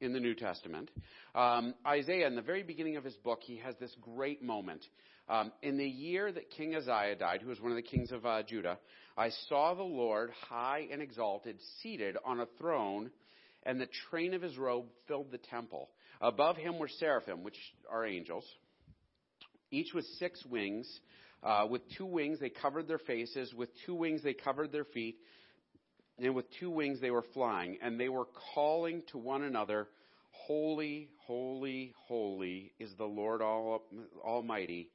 in 0.00 0.12
the 0.12 0.20
New 0.20 0.34
Testament. 0.34 0.90
Um, 1.34 1.74
Isaiah, 1.86 2.26
in 2.26 2.34
the 2.34 2.42
very 2.42 2.62
beginning 2.62 2.96
of 2.96 3.04
his 3.04 3.14
book, 3.14 3.40
he 3.42 3.58
has 3.58 3.74
this 3.78 3.94
great 4.00 4.42
moment. 4.42 4.84
Um, 5.28 5.52
in 5.62 5.78
the 5.78 5.86
year 5.86 6.30
that 6.32 6.50
King 6.50 6.74
Uzziah 6.74 7.16
died, 7.16 7.40
who 7.42 7.48
was 7.48 7.60
one 7.60 7.70
of 7.70 7.76
the 7.76 7.82
kings 7.82 8.12
of 8.12 8.26
uh, 8.26 8.42
Judah, 8.42 8.78
I 9.16 9.30
saw 9.48 9.74
the 9.74 9.82
Lord 9.82 10.30
high 10.48 10.88
and 10.90 11.00
exalted, 11.00 11.58
seated 11.80 12.16
on 12.24 12.40
a 12.40 12.46
throne 12.58 13.10
and 13.64 13.80
the 13.80 13.88
train 14.10 14.34
of 14.34 14.42
his 14.42 14.56
robe 14.58 14.86
filled 15.08 15.30
the 15.30 15.38
temple. 15.38 15.88
Above 16.20 16.56
him 16.56 16.78
were 16.78 16.88
seraphim, 16.88 17.42
which 17.42 17.56
are 17.90 18.06
angels, 18.06 18.44
each 19.70 19.92
with 19.94 20.04
six 20.18 20.44
wings. 20.46 20.86
Uh, 21.44 21.66
with 21.68 21.82
two 21.98 22.06
wings 22.06 22.40
they 22.40 22.48
covered 22.48 22.88
their 22.88 22.98
faces, 22.98 23.52
with 23.52 23.68
two 23.84 23.94
wings 23.94 24.22
they 24.22 24.32
covered 24.32 24.72
their 24.72 24.84
feet, 24.84 25.16
and 26.18 26.34
with 26.34 26.46
two 26.58 26.70
wings 26.70 27.00
they 27.00 27.10
were 27.10 27.24
flying, 27.34 27.76
and 27.82 28.00
they 28.00 28.08
were 28.08 28.26
calling 28.54 29.02
to 29.12 29.18
one 29.18 29.42
another, 29.42 29.88
Holy, 30.46 31.08
holy, 31.26 31.94
holy 32.06 32.72
is 32.78 32.90
the 32.98 33.04
Lord 33.04 33.40
Almighty. 33.40 34.90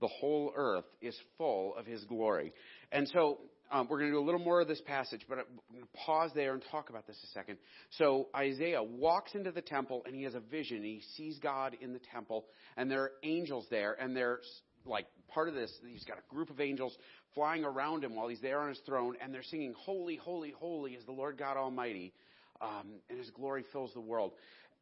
The 0.00 0.08
whole 0.08 0.52
earth 0.56 0.84
is 1.00 1.16
full 1.38 1.76
of 1.76 1.86
His 1.86 2.04
glory. 2.04 2.52
And 2.90 3.08
so 3.08 3.38
um, 3.70 3.86
we're 3.88 3.98
going 3.98 4.10
to 4.10 4.16
do 4.16 4.20
a 4.20 4.26
little 4.26 4.40
more 4.40 4.60
of 4.60 4.68
this 4.68 4.82
passage, 4.82 5.22
but 5.28 5.38
I'm 5.38 5.44
going 5.72 5.82
to 5.84 5.98
pause 6.04 6.30
there 6.34 6.52
and 6.52 6.62
talk 6.70 6.90
about 6.90 7.06
this 7.06 7.16
a 7.22 7.26
second. 7.28 7.58
So 7.98 8.28
Isaiah 8.36 8.82
walks 8.82 9.34
into 9.34 9.52
the 9.52 9.62
temple 9.62 10.02
and 10.04 10.14
he 10.14 10.24
has 10.24 10.34
a 10.34 10.40
vision. 10.40 10.82
He 10.82 11.02
sees 11.16 11.38
God 11.38 11.76
in 11.80 11.92
the 11.92 12.00
temple, 12.12 12.46
and 12.76 12.90
there 12.90 13.02
are 13.02 13.12
angels 13.22 13.66
there, 13.70 13.96
and 13.98 14.14
they're 14.16 14.40
like 14.84 15.06
part 15.32 15.48
of 15.48 15.54
this. 15.54 15.72
He's 15.86 16.04
got 16.04 16.18
a 16.18 16.34
group 16.34 16.50
of 16.50 16.60
angels 16.60 16.96
flying 17.34 17.64
around 17.64 18.04
him 18.04 18.14
while 18.14 18.28
he's 18.28 18.40
there 18.40 18.60
on 18.60 18.68
his 18.68 18.80
throne, 18.86 19.16
and 19.22 19.32
they're 19.32 19.42
singing, 19.42 19.74
Holy, 19.76 20.16
holy, 20.16 20.50
holy 20.50 20.92
is 20.92 21.04
the 21.04 21.12
Lord 21.12 21.38
God 21.38 21.56
Almighty, 21.56 22.12
um, 22.60 23.00
and 23.08 23.18
his 23.18 23.30
glory 23.30 23.64
fills 23.72 23.92
the 23.94 24.00
world. 24.00 24.32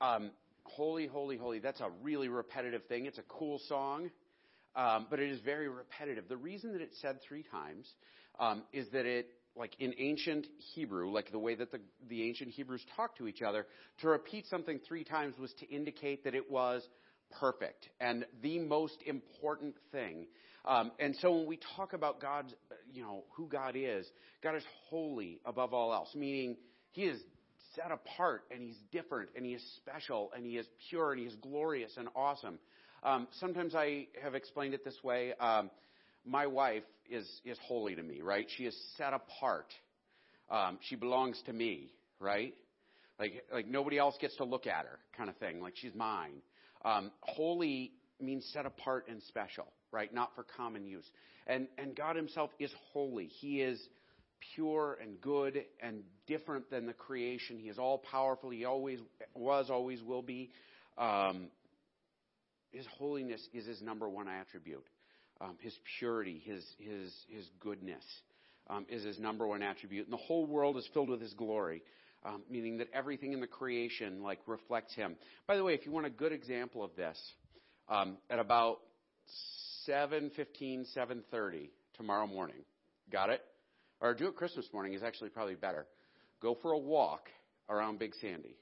Um, 0.00 0.30
holy, 0.64 1.06
holy, 1.06 1.36
holy. 1.36 1.58
That's 1.58 1.80
a 1.80 1.90
really 2.02 2.28
repetitive 2.28 2.84
thing. 2.86 3.06
It's 3.06 3.18
a 3.18 3.24
cool 3.28 3.60
song, 3.68 4.10
um, 4.76 5.06
but 5.10 5.20
it 5.20 5.30
is 5.30 5.40
very 5.40 5.68
repetitive. 5.68 6.28
The 6.28 6.36
reason 6.36 6.72
that 6.72 6.80
it's 6.80 7.00
said 7.00 7.18
three 7.26 7.44
times 7.50 7.88
um, 8.38 8.62
is 8.72 8.88
that 8.92 9.06
it, 9.06 9.28
like 9.56 9.72
in 9.80 9.94
ancient 9.98 10.46
Hebrew, 10.74 11.10
like 11.10 11.32
the 11.32 11.38
way 11.38 11.54
that 11.56 11.72
the, 11.72 11.80
the 12.08 12.22
ancient 12.22 12.50
Hebrews 12.50 12.84
talked 12.96 13.18
to 13.18 13.26
each 13.26 13.42
other, 13.42 13.66
to 14.00 14.08
repeat 14.08 14.46
something 14.48 14.80
three 14.86 15.04
times 15.04 15.34
was 15.38 15.52
to 15.60 15.68
indicate 15.68 16.24
that 16.24 16.34
it 16.34 16.50
was 16.50 16.82
perfect 17.38 17.88
and 18.00 18.24
the 18.42 18.58
most 18.58 18.98
important 19.06 19.74
thing. 19.92 20.26
Um, 20.64 20.92
and 20.98 21.16
so 21.20 21.32
when 21.32 21.46
we 21.46 21.58
talk 21.76 21.92
about 21.92 22.20
God's, 22.20 22.54
you 22.92 23.02
know, 23.02 23.24
who 23.32 23.48
God 23.48 23.74
is, 23.76 24.06
God 24.42 24.56
is 24.56 24.64
holy 24.88 25.40
above 25.44 25.72
all 25.72 25.92
else, 25.92 26.10
meaning 26.14 26.56
He 26.92 27.02
is 27.04 27.20
set 27.74 27.90
apart 27.90 28.44
and 28.50 28.62
He's 28.62 28.78
different 28.92 29.30
and 29.36 29.44
He 29.44 29.52
is 29.52 29.62
special 29.78 30.30
and 30.36 30.44
He 30.44 30.56
is 30.58 30.66
pure 30.88 31.12
and 31.12 31.20
He 31.20 31.26
is 31.26 31.34
glorious 31.36 31.92
and 31.96 32.08
awesome. 32.14 32.58
Um, 33.02 33.28
sometimes 33.38 33.74
I 33.74 34.08
have 34.22 34.34
explained 34.34 34.74
it 34.74 34.84
this 34.84 35.02
way. 35.02 35.32
Um, 35.40 35.70
my 36.26 36.46
wife 36.46 36.82
is 37.10 37.26
is 37.44 37.58
holy 37.66 37.94
to 37.94 38.02
me, 38.02 38.20
right? 38.20 38.46
She 38.56 38.64
is 38.64 38.76
set 38.96 39.12
apart. 39.14 39.72
Um, 40.50 40.78
she 40.82 40.96
belongs 40.96 41.40
to 41.46 41.52
me, 41.52 41.92
right? 42.18 42.54
Like 43.18 43.44
like 43.52 43.66
nobody 43.66 43.98
else 43.98 44.16
gets 44.20 44.36
to 44.36 44.44
look 44.44 44.66
at 44.66 44.84
her, 44.84 44.98
kind 45.16 45.30
of 45.30 45.36
thing. 45.36 45.60
Like 45.60 45.74
she's 45.76 45.94
mine. 45.94 46.42
Um, 46.84 47.10
holy 47.20 47.92
means 48.20 48.48
set 48.52 48.66
apart 48.66 49.06
and 49.08 49.22
special, 49.24 49.66
right? 49.92 50.12
Not 50.12 50.34
for 50.34 50.44
common 50.56 50.86
use. 50.86 51.08
And, 51.46 51.68
and 51.78 51.94
God 51.94 52.16
Himself 52.16 52.50
is 52.58 52.70
holy. 52.92 53.26
He 53.26 53.60
is 53.60 53.80
pure 54.54 54.98
and 55.02 55.20
good 55.20 55.64
and 55.82 56.02
different 56.26 56.70
than 56.70 56.86
the 56.86 56.92
creation. 56.92 57.58
He 57.58 57.68
is 57.68 57.78
all 57.78 57.98
powerful. 57.98 58.50
He 58.50 58.64
always 58.64 59.00
was, 59.34 59.70
always 59.70 60.02
will 60.02 60.22
be. 60.22 60.50
Um, 60.96 61.48
his 62.70 62.86
holiness 62.98 63.40
is 63.52 63.66
His 63.66 63.82
number 63.82 64.08
one 64.08 64.28
attribute. 64.28 64.84
Um, 65.40 65.56
his 65.60 65.74
purity, 65.98 66.42
His, 66.44 66.64
His, 66.78 67.12
His 67.28 67.48
goodness 67.58 68.04
um, 68.68 68.86
is 68.88 69.04
His 69.04 69.18
number 69.18 69.46
one 69.46 69.62
attribute. 69.62 70.06
And 70.06 70.12
the 70.12 70.18
whole 70.18 70.46
world 70.46 70.76
is 70.76 70.88
filled 70.92 71.08
with 71.08 71.20
His 71.20 71.34
glory 71.34 71.82
um, 72.24 72.42
meaning 72.50 72.78
that 72.78 72.88
everything 72.92 73.32
in 73.32 73.40
the 73.40 73.46
creation 73.46 74.22
like 74.22 74.40
reflects 74.46 74.94
Him. 74.94 75.16
By 75.46 75.56
the 75.56 75.64
way, 75.64 75.74
if 75.74 75.86
you 75.86 75.92
want 75.92 76.06
a 76.06 76.10
good 76.10 76.32
example 76.32 76.82
of 76.82 76.94
this, 76.96 77.18
um, 77.88 78.18
at 78.28 78.38
about 78.38 78.80
7:15, 79.86 80.86
7:30 80.94 81.70
tomorrow 81.94 82.26
morning, 82.26 82.64
got 83.10 83.30
it? 83.30 83.42
Or 84.00 84.14
do 84.14 84.28
it 84.28 84.36
Christmas 84.36 84.66
morning 84.72 84.94
is 84.94 85.02
actually 85.02 85.30
probably 85.30 85.54
better. 85.54 85.86
Go 86.40 86.54
for 86.54 86.72
a 86.72 86.78
walk 86.78 87.28
around 87.68 87.98
Big 87.98 88.14
Sandy. 88.20 88.56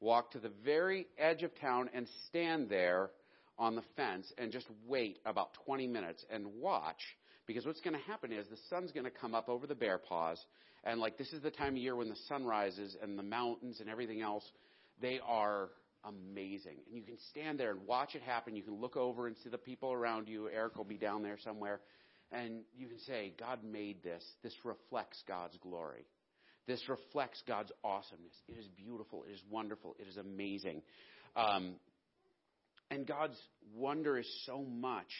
Walk 0.00 0.32
to 0.32 0.38
the 0.38 0.52
very 0.64 1.06
edge 1.16 1.42
of 1.42 1.54
town 1.58 1.88
and 1.94 2.06
stand 2.28 2.68
there 2.68 3.10
on 3.58 3.74
the 3.74 3.82
fence 3.96 4.30
and 4.36 4.52
just 4.52 4.66
wait 4.86 5.18
about 5.24 5.54
20 5.64 5.86
minutes 5.86 6.24
and 6.30 6.46
watch 6.60 7.00
because 7.46 7.64
what's 7.64 7.80
going 7.80 7.94
to 7.94 8.02
happen 8.02 8.32
is 8.32 8.46
the 8.48 8.58
sun's 8.68 8.92
going 8.92 9.04
to 9.04 9.10
come 9.10 9.34
up 9.34 9.48
over 9.48 9.66
the 9.66 9.74
Bear 9.74 9.98
Paws 9.98 10.44
and 10.86 11.00
like 11.00 11.18
this 11.18 11.32
is 11.32 11.42
the 11.42 11.50
time 11.50 11.74
of 11.74 11.78
year 11.78 11.96
when 11.96 12.08
the 12.08 12.16
sun 12.28 12.46
rises 12.46 12.96
and 13.02 13.18
the 13.18 13.22
mountains 13.22 13.80
and 13.80 13.90
everything 13.90 14.22
else, 14.22 14.44
they 15.02 15.18
are 15.26 15.70
amazing. 16.04 16.76
And 16.86 16.96
you 16.96 17.02
can 17.02 17.18
stand 17.30 17.58
there 17.58 17.72
and 17.72 17.84
watch 17.86 18.14
it 18.14 18.22
happen. 18.22 18.54
You 18.54 18.62
can 18.62 18.80
look 18.80 18.96
over 18.96 19.26
and 19.26 19.36
see 19.42 19.50
the 19.50 19.58
people 19.58 19.92
around 19.92 20.28
you. 20.28 20.48
Eric 20.48 20.76
will 20.76 20.84
be 20.84 20.96
down 20.96 21.24
there 21.24 21.38
somewhere. 21.42 21.80
And 22.30 22.60
you 22.76 22.86
can 22.86 23.00
say, 23.00 23.34
God 23.38 23.64
made 23.64 24.02
this. 24.04 24.24
This 24.44 24.54
reflects 24.64 25.22
God's 25.26 25.56
glory. 25.58 26.06
This 26.68 26.88
reflects 26.88 27.42
God's 27.46 27.72
awesomeness. 27.82 28.34
It 28.48 28.56
is 28.58 28.66
beautiful. 28.68 29.24
It 29.28 29.32
is 29.32 29.42
wonderful. 29.50 29.96
It 29.98 30.06
is 30.06 30.16
amazing. 30.16 30.82
Um, 31.34 31.74
and 32.90 33.06
God's 33.06 33.38
wonder 33.74 34.18
is 34.18 34.42
so 34.46 34.62
much 34.62 35.10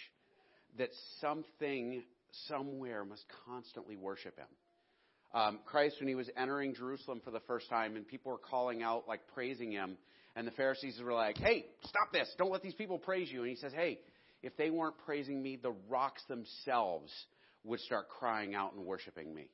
that 0.79 0.91
something 1.21 2.03
somewhere 2.49 3.05
must 3.05 3.25
constantly 3.47 3.97
worship 3.97 4.37
Him. 4.37 4.47
Um, 5.35 5.59
Christ, 5.65 5.97
when 5.99 6.09
he 6.09 6.15
was 6.15 6.31
entering 6.37 6.75
Jerusalem 6.75 7.21
for 7.25 7.31
the 7.31 7.41
first 7.41 7.69
time, 7.69 7.97
and 7.97 8.07
people 8.07 8.33
were 8.33 8.39
calling 8.39 8.83
out, 8.83 9.05
like 9.07 9.21
praising 9.35 9.71
him, 9.73 9.99
and 10.35 10.47
the 10.47 10.53
Pharisees 10.53 11.01
were 11.03 11.13
like, 11.13 11.37
"Hey, 11.39 11.67
stop 11.85 12.13
this! 12.13 12.33
Don't 12.39 12.51
let 12.51 12.63
these 12.63 12.75
people 12.75 12.99
praise 12.99 13.31
you." 13.31 13.41
And 13.41 13.51
he 13.51 13.57
says, 13.57 13.73
"Hey, 13.73 13.99
if 14.43 14.57
they 14.57 14.71
weren't 14.71 14.97
praising 15.05 15.43
me, 15.43 15.57
the 15.57 15.75
rocks 15.89 16.23
themselves 16.29 17.13
would 17.65 17.81
start 17.81 18.09
crying 18.09 18.55
out 18.55 18.75
and 18.75 18.87
worshiping 18.87 19.35
me, 19.35 19.49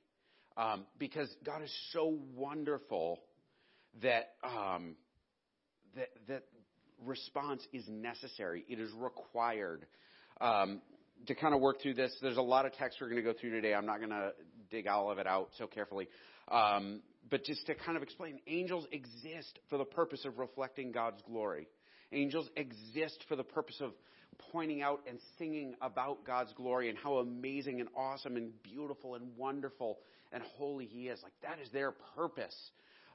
um, 0.56 0.86
because 0.98 1.34
God 1.44 1.62
is 1.62 1.74
so 1.92 2.18
wonderful 2.34 3.20
that 4.02 4.34
um, 4.44 4.96
that 5.96 6.08
that 6.28 6.42
response 7.04 7.66
is 7.72 7.88
necessary. 7.88 8.64
It 8.68 8.78
is 8.78 8.90
required." 8.92 9.86
Um, 10.40 10.82
to 11.26 11.34
kind 11.34 11.54
of 11.54 11.60
work 11.60 11.80
through 11.80 11.94
this, 11.94 12.16
there's 12.20 12.36
a 12.36 12.42
lot 12.42 12.66
of 12.66 12.72
text 12.72 12.98
we're 13.00 13.08
going 13.08 13.22
to 13.22 13.32
go 13.32 13.38
through 13.38 13.50
today. 13.50 13.74
I'm 13.74 13.86
not 13.86 13.98
going 13.98 14.10
to 14.10 14.32
dig 14.72 14.88
all 14.88 15.10
of 15.10 15.18
it 15.18 15.26
out 15.26 15.50
so 15.58 15.68
carefully. 15.68 16.08
Um, 16.50 17.02
but 17.30 17.44
just 17.44 17.64
to 17.66 17.74
kind 17.74 17.96
of 17.96 18.02
explain, 18.02 18.40
angels 18.48 18.86
exist 18.90 19.60
for 19.70 19.78
the 19.78 19.84
purpose 19.84 20.24
of 20.24 20.38
reflecting 20.38 20.90
God's 20.90 21.22
glory. 21.22 21.68
Angels 22.10 22.48
exist 22.56 23.24
for 23.28 23.36
the 23.36 23.44
purpose 23.44 23.80
of 23.80 23.92
pointing 24.50 24.82
out 24.82 25.00
and 25.08 25.18
singing 25.38 25.74
about 25.80 26.24
God's 26.26 26.52
glory 26.54 26.88
and 26.88 26.98
how 26.98 27.18
amazing 27.18 27.80
and 27.80 27.88
awesome 27.96 28.36
and 28.36 28.50
beautiful 28.62 29.14
and 29.14 29.36
wonderful 29.36 29.98
and 30.32 30.42
holy 30.56 30.86
He 30.86 31.08
is. 31.08 31.20
Like 31.22 31.32
that 31.42 31.62
is 31.62 31.70
their 31.72 31.92
purpose. 32.16 32.56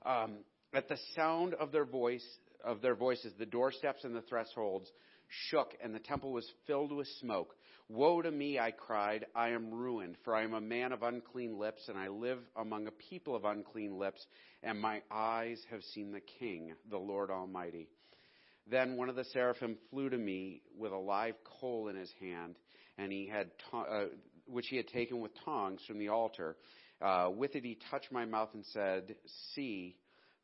Um, 0.05 0.37
at 0.73 0.87
the 0.87 0.97
sound 1.15 1.53
of 1.55 1.71
their 1.71 1.85
voice, 1.85 2.25
of 2.63 2.81
their 2.81 2.95
voices, 2.95 3.33
the 3.37 3.45
doorsteps 3.45 4.03
and 4.03 4.15
the 4.15 4.21
thresholds 4.21 4.89
shook, 5.49 5.73
and 5.83 5.93
the 5.93 5.99
temple 5.99 6.31
was 6.31 6.49
filled 6.65 6.91
with 6.91 7.07
smoke. 7.19 7.55
Woe 7.89 8.21
to 8.21 8.31
me, 8.31 8.59
I 8.59 8.71
cried, 8.71 9.25
I 9.33 9.49
am 9.49 9.73
ruined, 9.73 10.17
for 10.25 10.35
I 10.35 10.43
am 10.43 10.53
a 10.53 10.59
man 10.59 10.91
of 10.91 11.03
unclean 11.03 11.57
lips, 11.57 11.87
and 11.87 11.97
I 11.97 12.09
live 12.09 12.39
among 12.57 12.87
a 12.87 12.91
people 12.91 13.33
of 13.33 13.45
unclean 13.45 13.97
lips, 13.97 14.25
and 14.61 14.77
my 14.79 15.01
eyes 15.09 15.61
have 15.71 15.81
seen 15.93 16.11
the 16.11 16.19
King, 16.19 16.73
the 16.89 16.97
Lord 16.97 17.31
Almighty. 17.31 17.87
Then 18.69 18.97
one 18.97 19.07
of 19.07 19.15
the 19.15 19.23
seraphim 19.23 19.77
flew 19.89 20.09
to 20.09 20.17
me 20.17 20.61
with 20.77 20.91
a 20.91 20.97
live 20.97 21.35
coal 21.61 21.87
in 21.87 21.95
his 21.95 22.11
hand, 22.19 22.55
and 22.97 23.09
he 23.09 23.25
had 23.25 23.51
ta- 23.71 23.83
uh, 23.83 24.05
which 24.47 24.67
he 24.67 24.75
had 24.75 24.87
taken 24.89 25.21
with 25.21 25.31
tongs 25.45 25.79
from 25.87 25.97
the 25.97 26.09
altar. 26.09 26.57
Uh, 27.01 27.29
with 27.33 27.55
it 27.55 27.63
he 27.63 27.77
touched 27.89 28.11
my 28.11 28.25
mouth 28.25 28.49
and 28.53 28.65
said, 28.65 29.15
See, 29.55 29.95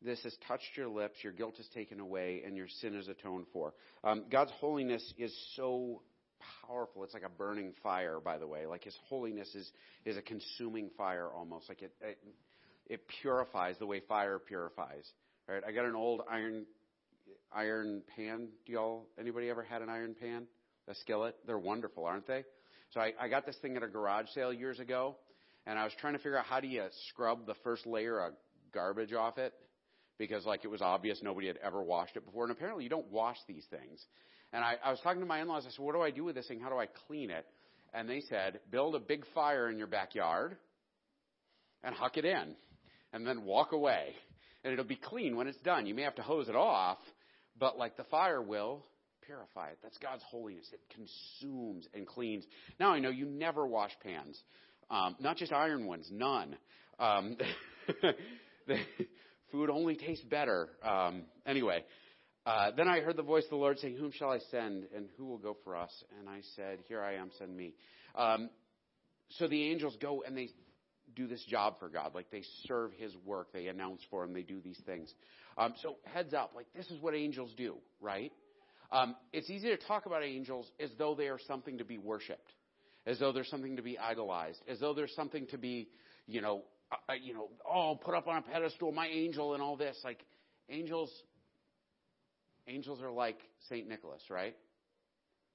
this 0.02 0.24
has 0.24 0.38
touched 0.48 0.78
your 0.78 0.88
lips, 0.88 1.18
your 1.22 1.34
guilt 1.34 1.56
is 1.60 1.68
taken 1.74 2.00
away, 2.00 2.44
and 2.46 2.56
your 2.56 2.70
sin 2.70 2.96
is 2.96 3.10
atoned 3.10 3.48
for. 3.52 3.74
Um, 4.06 4.26
God's 4.32 4.52
holiness 4.62 5.14
is 5.18 5.36
so 5.58 6.02
powerful. 6.68 7.04
It's 7.04 7.14
like 7.14 7.24
a 7.24 7.30
burning 7.30 7.74
fire, 7.82 8.20
by 8.20 8.38
the 8.38 8.48
way. 8.48 8.66
Like 8.66 8.84
His 8.84 8.98
holiness 9.08 9.54
is 9.56 9.70
is 10.06 10.18
a 10.18 10.22
consuming 10.22 10.90
fire 10.98 11.28
almost. 11.34 11.70
Like 11.70 11.82
it 11.82 11.94
it, 12.02 12.18
it 12.88 13.02
purifies 13.22 13.78
the 13.80 13.86
way 13.86 14.02
fire 14.02 14.40
purifies. 14.40 15.10
Right? 15.48 15.64
I 15.66 15.72
got 15.72 15.86
an 15.86 15.96
old 15.96 16.22
iron 16.30 16.66
iron 17.52 18.02
pan. 18.16 18.50
Do 18.66 18.74
y'all 18.74 19.08
anybody 19.20 19.50
ever 19.50 19.64
had 19.64 19.82
an 19.82 19.90
iron 19.90 20.16
pan? 20.20 20.48
A 20.88 20.96
skillet? 20.96 21.36
They're 21.46 21.60
wonderful, 21.60 22.06
aren't 22.06 22.28
they? 22.28 22.44
So 22.92 23.00
I, 23.00 23.14
I 23.20 23.28
got 23.28 23.46
this 23.46 23.58
thing 23.62 23.76
at 23.78 23.84
a 23.84 23.88
garage 23.88 24.28
sale 24.36 24.54
years 24.54 24.80
ago, 24.80 25.16
and 25.66 25.80
I 25.80 25.84
was 25.84 25.94
trying 26.00 26.14
to 26.14 26.20
figure 26.20 26.38
out 26.38 26.46
how 26.46 26.60
do 26.60 26.68
you 26.68 26.84
scrub 27.10 27.46
the 27.46 27.56
first 27.64 27.88
layer 27.88 28.20
of 28.20 28.34
garbage 28.74 29.14
off 29.14 29.38
it 29.38 29.54
because 30.18 30.46
like 30.46 30.64
it 30.64 30.68
was 30.68 30.82
obvious 30.82 31.20
nobody 31.22 31.48
had 31.48 31.58
ever 31.58 31.82
washed 31.82 32.16
it 32.16 32.26
before, 32.26 32.44
and 32.44 32.52
apparently 32.52 32.84
you 32.84 32.90
don't 32.90 33.12
wash 33.12 33.38
these 33.48 33.66
things. 33.70 34.06
And 34.54 34.64
I, 34.64 34.76
I 34.86 34.92
was 34.92 35.00
talking 35.02 35.20
to 35.20 35.26
my 35.26 35.42
in-laws. 35.42 35.66
I 35.68 35.72
said, 35.72 35.84
"What 35.84 35.96
do 35.96 36.02
I 36.02 36.12
do 36.12 36.24
with 36.24 36.36
this 36.36 36.48
thing? 36.48 36.60
How 36.60 36.70
do 36.70 36.78
I 36.78 36.86
clean 37.08 37.32
it?" 37.32 37.46
And 37.94 38.08
they 38.08 38.22
said, 38.22 38.60
"Build 38.72 38.96
a 38.96 39.00
big 39.00 39.26
fire 39.34 39.70
in 39.70 39.78
your 39.78 39.88
backyard 39.88 40.56
and 41.84 41.94
huck 41.94 42.18
it 42.18 42.26
in, 42.26 42.56
and 43.12 43.28
then 43.28 43.44
walk 43.44 43.72
away, 43.72 44.14
and 44.64 44.72
it'll 44.72 44.86
be 44.86 44.96
clean 44.96 45.36
when 45.36 45.48
it's 45.48 45.58
done. 45.60 45.86
You 45.88 45.96
may 45.96 46.04
have 46.04 46.16
to 46.16 46.22
hose 46.22 46.48
it 46.48 46.56
off, 46.56 47.00
but 47.60 47.78
like 47.78 47.98
the 47.98 48.06
fire 48.06 48.42
will." 48.42 48.86
Purify 49.26 49.70
it. 49.70 49.78
That's 49.82 49.98
God's 50.00 50.22
holiness. 50.30 50.70
It 50.74 50.82
consumes 50.94 51.88
and 51.94 52.06
cleans. 52.06 52.46
Now 52.78 52.92
I 52.92 53.00
know 53.00 53.10
you 53.10 53.26
never 53.26 53.66
wash 53.66 53.92
pans. 54.04 54.38
Um, 54.90 55.16
not 55.22 55.38
just 55.38 55.54
iron 55.54 55.88
ones, 55.88 56.10
none. 56.12 56.58
Um, 57.00 57.38
the 58.68 58.78
food 59.50 59.70
only 59.70 59.96
tastes 59.96 60.26
better. 60.26 60.70
Um, 60.84 61.24
anyway, 61.46 61.86
uh, 62.46 62.72
then 62.76 62.88
I 62.88 63.00
heard 63.00 63.16
the 63.16 63.24
voice 63.24 63.46
of 63.46 63.52
the 63.52 63.56
Lord 63.56 63.80
saying, 63.80 63.96
Whom 63.96 64.12
shall 64.12 64.30
I 64.30 64.40
send, 64.52 64.86
and 64.96 65.08
who 65.18 65.26
will 65.26 65.38
go 65.38 65.56
for 65.64 65.76
us? 65.78 65.92
And 66.20 66.28
I 66.28 66.42
said, 66.56 66.80
Here 66.88 67.02
I 67.02 67.16
am, 67.16 67.32
send 67.38 67.56
me. 67.56 67.74
Um, 68.16 68.50
so 69.30 69.48
the 69.48 69.72
angels 69.72 69.98
go 70.02 70.24
and 70.26 70.38
they 70.38 70.50
do 71.16 71.28
this 71.28 71.44
job 71.46 71.80
for 71.80 71.90
God. 71.90 72.14
Like 72.14 72.30
they 72.32 72.44
serve 72.66 72.92
His 72.98 73.16
work, 73.26 73.54
they 73.54 73.68
announce 73.68 74.02
for 74.10 74.24
Him, 74.24 74.34
they 74.34 74.42
do 74.42 74.60
these 74.62 74.80
things. 74.86 75.14
Um, 75.58 75.74
so 75.82 75.98
heads 76.04 76.34
up, 76.34 76.52
like 76.56 76.68
this 76.76 76.88
is 76.88 77.00
what 77.02 77.16
angels 77.16 77.54
do, 77.56 77.76
right? 78.02 78.32
Um, 78.92 79.16
it's 79.32 79.50
easy 79.50 79.70
to 79.70 79.78
talk 79.78 80.06
about 80.06 80.24
angels 80.24 80.70
as 80.80 80.90
though 80.98 81.16
they 81.16 81.28
are 81.28 81.40
something 81.48 81.78
to 81.78 81.86
be 81.86 81.98
worshipped, 81.98 82.52
as 83.06 83.20
though 83.20 83.32
there's 83.32 83.50
something 83.50 83.78
to 83.78 83.82
be 83.82 83.98
idolized, 83.98 84.60
as 84.68 84.80
though 84.80 84.94
there's 84.94 85.16
something 85.16 85.48
to 85.48 85.58
be, 85.58 85.88
you 86.28 86.42
know, 86.42 86.64
uh, 86.92 87.12
uh 87.12 87.16
you 87.16 87.34
know, 87.34 87.50
oh, 87.70 87.98
put 88.04 88.16
up 88.16 88.28
on 88.28 88.38
a 88.38 88.42
pedestal, 88.42 88.92
my 88.92 89.08
angel, 89.08 89.54
and 89.54 89.64
all 89.64 89.78
this. 89.78 89.98
Like 90.04 90.20
angels, 90.70 91.10
angels 92.68 93.02
are 93.02 93.12
like 93.12 93.40
Saint 93.70 93.88
Nicholas, 93.88 94.22
right? 94.30 94.56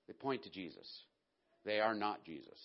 They 0.07 0.15
point 0.15 0.45
to 0.45 0.51
Jesus. 0.51 0.87
They 1.65 1.81
are 1.81 1.95
not 1.95 2.25
Jesus. 2.25 2.59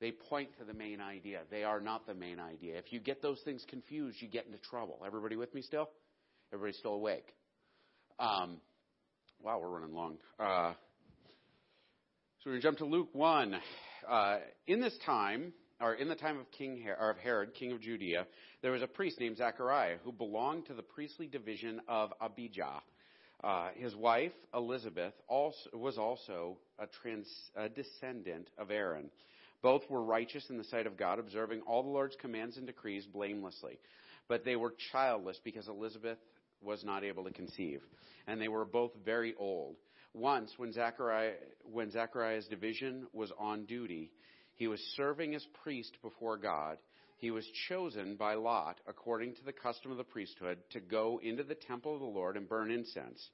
They 0.00 0.12
point 0.12 0.50
to 0.58 0.64
the 0.64 0.74
main 0.74 1.00
idea. 1.00 1.40
They 1.50 1.64
are 1.64 1.80
not 1.80 2.06
the 2.06 2.14
main 2.14 2.38
idea. 2.38 2.78
If 2.78 2.92
you 2.92 3.00
get 3.00 3.20
those 3.20 3.40
things 3.44 3.64
confused, 3.68 4.18
you 4.20 4.28
get 4.28 4.46
into 4.46 4.58
trouble. 4.58 5.02
Everybody 5.04 5.36
with 5.36 5.52
me 5.54 5.62
still? 5.62 5.90
Everybody 6.52 6.76
still 6.78 6.94
awake? 6.94 7.26
Um, 8.18 8.60
wow, 9.42 9.58
we're 9.60 9.68
running 9.68 9.94
long. 9.94 10.18
Uh, 10.38 10.72
so 12.38 12.50
we're 12.50 12.52
going 12.52 12.62
to 12.62 12.66
jump 12.66 12.78
to 12.78 12.84
Luke 12.86 13.08
1. 13.12 13.56
Uh, 14.08 14.36
in 14.66 14.80
this 14.80 14.96
time, 15.04 15.52
or 15.80 15.94
in 15.94 16.08
the 16.08 16.14
time 16.14 16.38
of 16.38 16.50
King 16.52 16.80
Her- 16.82 17.10
of 17.10 17.18
Herod, 17.18 17.54
king 17.54 17.72
of 17.72 17.80
Judea, 17.80 18.26
there 18.62 18.72
was 18.72 18.82
a 18.82 18.86
priest 18.86 19.20
named 19.20 19.36
Zechariah 19.36 19.96
who 20.04 20.12
belonged 20.12 20.66
to 20.66 20.74
the 20.74 20.82
priestly 20.82 21.26
division 21.26 21.80
of 21.88 22.12
Abijah. 22.20 22.82
Uh, 23.42 23.68
his 23.76 23.94
wife 23.94 24.32
Elizabeth 24.52 25.14
also, 25.28 25.70
was 25.72 25.96
also 25.96 26.56
a, 26.78 26.86
trans, 26.86 27.28
a 27.56 27.68
descendant 27.68 28.48
of 28.58 28.70
Aaron. 28.70 29.10
Both 29.62 29.88
were 29.88 30.02
righteous 30.02 30.44
in 30.50 30.58
the 30.58 30.64
sight 30.64 30.86
of 30.86 30.96
God, 30.96 31.18
observing 31.18 31.62
all 31.62 31.82
the 31.82 31.88
Lord's 31.88 32.16
commands 32.20 32.56
and 32.56 32.66
decrees 32.66 33.06
blamelessly. 33.06 33.78
But 34.28 34.44
they 34.44 34.56
were 34.56 34.74
childless 34.92 35.40
because 35.42 35.68
Elizabeth 35.68 36.18
was 36.60 36.84
not 36.84 37.04
able 37.04 37.24
to 37.24 37.32
conceive. 37.32 37.80
And 38.26 38.40
they 38.40 38.48
were 38.48 38.64
both 38.64 38.92
very 39.04 39.34
old. 39.38 39.76
Once, 40.14 40.52
when, 40.56 40.72
Zechariah, 40.72 41.34
when 41.62 41.90
Zechariah's 41.90 42.46
division 42.46 43.06
was 43.12 43.32
on 43.38 43.64
duty, 43.66 44.10
he 44.56 44.66
was 44.66 44.80
serving 44.96 45.34
as 45.34 45.46
priest 45.62 45.96
before 46.02 46.36
God. 46.36 46.78
He 47.18 47.30
was 47.30 47.44
chosen 47.68 48.16
by 48.16 48.34
Lot, 48.34 48.78
according 48.86 49.34
to 49.34 49.44
the 49.44 49.52
custom 49.52 49.90
of 49.90 49.96
the 49.96 50.04
priesthood, 50.04 50.58
to 50.70 50.80
go 50.80 51.20
into 51.22 51.42
the 51.42 51.54
temple 51.54 51.94
of 51.94 52.00
the 52.00 52.06
Lord 52.06 52.36
and 52.36 52.48
burn 52.48 52.70
incense. 52.70 53.28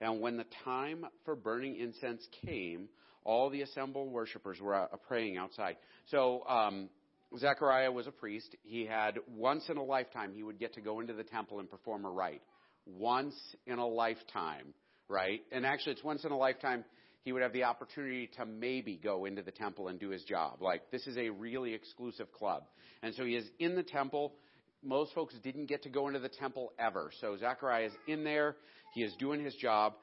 And 0.00 0.20
when 0.20 0.36
the 0.36 0.46
time 0.64 1.04
for 1.24 1.34
burning 1.34 1.76
incense 1.76 2.26
came, 2.44 2.88
all 3.24 3.50
the 3.50 3.62
assembled 3.62 4.12
worshippers 4.12 4.60
were 4.60 4.74
uh, 4.74 4.86
praying 5.08 5.36
outside. 5.36 5.76
So, 6.10 6.44
um, 6.46 6.88
Zechariah 7.36 7.90
was 7.90 8.06
a 8.06 8.12
priest. 8.12 8.54
He 8.62 8.86
had 8.86 9.18
once 9.26 9.64
in 9.68 9.76
a 9.76 9.82
lifetime 9.82 10.32
he 10.32 10.44
would 10.44 10.60
get 10.60 10.74
to 10.74 10.80
go 10.80 11.00
into 11.00 11.14
the 11.14 11.24
temple 11.24 11.58
and 11.58 11.68
perform 11.68 12.04
a 12.04 12.10
rite. 12.10 12.42
Once 12.86 13.34
in 13.66 13.78
a 13.78 13.86
lifetime, 13.86 14.74
right? 15.08 15.40
And 15.50 15.66
actually, 15.66 15.92
it's 15.92 16.04
once 16.04 16.24
in 16.24 16.30
a 16.30 16.36
lifetime 16.36 16.84
he 17.24 17.32
would 17.32 17.42
have 17.42 17.52
the 17.52 17.64
opportunity 17.64 18.30
to 18.36 18.44
maybe 18.44 19.00
go 19.02 19.24
into 19.24 19.42
the 19.42 19.50
temple 19.50 19.88
and 19.88 19.98
do 19.98 20.10
his 20.10 20.22
job. 20.24 20.60
Like, 20.60 20.90
this 20.90 21.06
is 21.06 21.16
a 21.16 21.30
really 21.30 21.72
exclusive 21.72 22.30
club. 22.32 22.64
And 23.02 23.14
so 23.14 23.24
he 23.24 23.34
is 23.34 23.46
in 23.58 23.74
the 23.74 23.82
temple. 23.82 24.34
Most 24.82 25.14
folks 25.14 25.34
didn't 25.42 25.66
get 25.66 25.82
to 25.84 25.88
go 25.88 26.06
into 26.08 26.20
the 26.20 26.28
temple 26.28 26.72
ever. 26.78 27.10
So 27.20 27.36
Zechariah 27.38 27.86
is 27.86 27.92
in 28.06 28.24
there. 28.24 28.56
He 28.92 29.02
is 29.02 29.14
doing 29.18 29.42
his 29.42 29.54
job. 29.54 29.94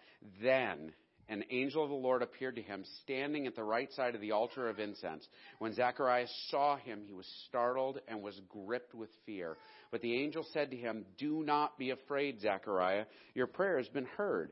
Then 0.41 0.93
an 1.29 1.45
angel 1.49 1.83
of 1.83 1.89
the 1.89 1.95
Lord 1.95 2.23
appeared 2.23 2.55
to 2.55 2.61
him, 2.61 2.83
standing 3.03 3.47
at 3.47 3.55
the 3.55 3.63
right 3.63 3.91
side 3.93 4.15
of 4.15 4.21
the 4.21 4.31
altar 4.31 4.67
of 4.67 4.79
incense. 4.79 5.25
When 5.59 5.73
Zacharias 5.73 6.29
saw 6.49 6.75
him, 6.75 7.03
he 7.05 7.13
was 7.13 7.25
startled 7.47 7.99
and 8.07 8.21
was 8.21 8.41
gripped 8.49 8.93
with 8.93 9.09
fear. 9.25 9.57
But 9.91 10.01
the 10.01 10.13
angel 10.13 10.45
said 10.51 10.71
to 10.71 10.77
him, 10.77 11.05
Do 11.17 11.43
not 11.43 11.77
be 11.77 11.91
afraid, 11.91 12.41
Zechariah. 12.41 13.05
Your 13.35 13.47
prayer 13.47 13.77
has 13.77 13.87
been 13.87 14.07
heard. 14.17 14.51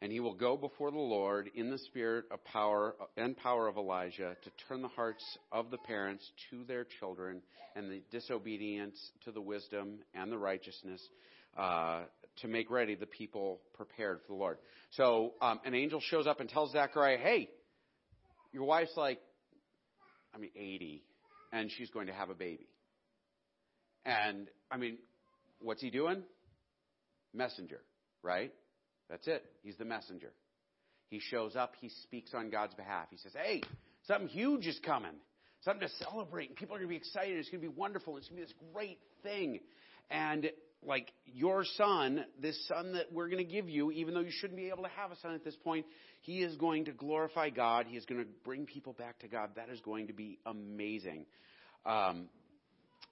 And 0.00 0.12
he 0.12 0.20
will 0.20 0.34
go 0.34 0.56
before 0.56 0.92
the 0.92 0.98
Lord 0.98 1.50
in 1.54 1.70
the 1.70 1.78
spirit 1.78 2.26
of 2.30 2.44
power 2.44 2.94
and 3.16 3.36
power 3.36 3.66
of 3.66 3.76
Elijah 3.76 4.36
to 4.42 4.50
turn 4.68 4.80
the 4.80 4.88
hearts 4.88 5.24
of 5.50 5.70
the 5.70 5.78
parents 5.78 6.24
to 6.50 6.62
their 6.64 6.86
children 7.00 7.42
and 7.74 7.90
the 7.90 8.02
disobedience 8.12 8.96
to 9.24 9.32
the 9.32 9.40
wisdom 9.40 9.98
and 10.14 10.30
the 10.30 10.38
righteousness 10.38 11.00
uh, 11.56 12.02
to 12.42 12.48
make 12.48 12.70
ready 12.70 12.94
the 12.94 13.06
people 13.06 13.60
prepared 13.74 14.20
for 14.20 14.34
the 14.34 14.38
Lord. 14.38 14.58
So 14.92 15.34
um, 15.40 15.60
an 15.64 15.74
angel 15.74 16.00
shows 16.00 16.26
up 16.26 16.38
and 16.38 16.48
tells 16.48 16.72
Zechariah, 16.72 17.18
"Hey, 17.18 17.48
your 18.52 18.64
wife's 18.64 18.96
like, 18.96 19.18
I 20.32 20.38
mean, 20.38 20.50
80, 20.54 21.02
and 21.52 21.70
she's 21.76 21.90
going 21.90 22.06
to 22.06 22.12
have 22.12 22.30
a 22.30 22.34
baby." 22.34 22.68
And 24.04 24.48
I 24.70 24.76
mean, 24.76 24.98
what's 25.60 25.82
he 25.82 25.90
doing? 25.90 26.22
Messenger, 27.34 27.80
right? 28.22 28.52
That's 29.08 29.26
it. 29.26 29.44
He's 29.62 29.76
the 29.76 29.84
messenger. 29.84 30.32
He 31.08 31.20
shows 31.20 31.56
up. 31.56 31.72
He 31.80 31.90
speaks 32.02 32.34
on 32.34 32.50
God's 32.50 32.74
behalf. 32.74 33.06
He 33.10 33.16
says, 33.16 33.32
"Hey, 33.34 33.62
something 34.06 34.28
huge 34.28 34.66
is 34.66 34.78
coming. 34.80 35.14
Something 35.62 35.88
to 35.88 35.94
celebrate, 36.04 36.50
and 36.50 36.56
people 36.56 36.76
are 36.76 36.78
going 36.78 36.88
to 36.88 36.92
be 36.92 36.96
excited. 36.96 37.36
It's 37.36 37.48
going 37.48 37.62
to 37.62 37.68
be 37.68 37.74
wonderful. 37.74 38.16
It's 38.16 38.28
going 38.28 38.40
to 38.40 38.46
be 38.46 38.52
this 38.52 38.72
great 38.72 38.98
thing." 39.22 39.60
And 40.10 40.50
like 40.82 41.12
your 41.26 41.64
son, 41.64 42.24
this 42.40 42.56
son 42.68 42.92
that 42.92 43.12
we're 43.12 43.28
going 43.28 43.44
to 43.44 43.52
give 43.52 43.68
you, 43.68 43.90
even 43.90 44.14
though 44.14 44.20
you 44.20 44.30
shouldn't 44.30 44.58
be 44.58 44.68
able 44.68 44.84
to 44.84 44.90
have 44.90 45.10
a 45.10 45.16
son 45.16 45.34
at 45.34 45.44
this 45.44 45.56
point, 45.56 45.86
he 46.20 46.42
is 46.42 46.56
going 46.56 46.84
to 46.86 46.92
glorify 46.92 47.50
God. 47.50 47.86
He 47.88 47.96
is 47.96 48.04
going 48.04 48.20
to 48.22 48.28
bring 48.44 48.66
people 48.66 48.92
back 48.92 49.18
to 49.20 49.28
God. 49.28 49.50
That 49.56 49.70
is 49.70 49.80
going 49.80 50.06
to 50.08 50.12
be 50.12 50.38
amazing. 50.46 51.26
Um, 51.84 52.28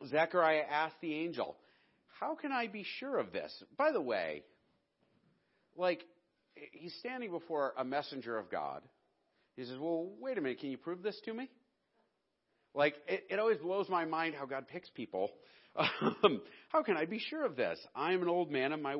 Zechariah 0.07 0.65
asked 0.71 1.01
the 1.01 1.15
angel, 1.15 1.57
How 2.21 2.35
can 2.35 2.53
I 2.53 2.67
be 2.67 2.85
sure 2.99 3.19
of 3.19 3.33
this? 3.33 3.53
By 3.77 3.93
the 3.93 4.01
way, 4.01 4.45
like, 5.79 6.05
he's 6.73 6.95
standing 7.01 7.31
before 7.31 7.73
a 7.77 7.85
messenger 7.85 8.39
of 8.39 8.51
God. 8.51 8.83
He 9.57 9.65
says, 9.65 9.79
Well, 9.79 10.11
wait 10.21 10.39
a 10.39 10.41
minute, 10.41 10.61
can 10.61 10.71
you 10.71 10.79
prove 10.79 11.03
this 11.03 11.19
to 11.25 11.35
me? 11.35 11.51
Like, 12.75 12.95
it, 13.09 13.25
it 13.31 13.39
always 13.39 13.59
blows 13.59 13.89
my 13.89 14.05
mind 14.05 14.35
how 14.35 14.47
God 14.47 14.69
picks 14.69 14.91
people 14.91 15.31
um, 16.23 16.41
how 16.69 16.83
can 16.83 16.97
I 16.97 17.05
be 17.05 17.19
sure 17.19 17.45
of 17.45 17.57
this? 17.57 17.79
I 17.95 18.12
am 18.12 18.23
an 18.23 18.29
old 18.29 18.51
man, 18.51 18.73
and 18.73 18.83
my, 18.83 18.97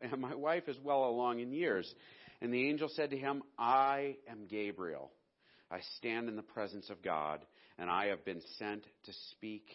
and 0.00 0.20
my 0.20 0.34
wife 0.34 0.68
is 0.68 0.76
well 0.82 1.04
along 1.04 1.40
in 1.40 1.52
years. 1.52 1.92
And 2.40 2.52
the 2.52 2.68
angel 2.68 2.88
said 2.94 3.10
to 3.10 3.18
him, 3.18 3.42
I 3.58 4.16
am 4.30 4.46
Gabriel. 4.48 5.10
I 5.70 5.80
stand 5.96 6.28
in 6.28 6.36
the 6.36 6.42
presence 6.42 6.88
of 6.90 7.02
God, 7.02 7.44
and 7.78 7.90
I 7.90 8.06
have 8.06 8.24
been 8.24 8.40
sent 8.58 8.84
to 9.04 9.12
speak 9.30 9.66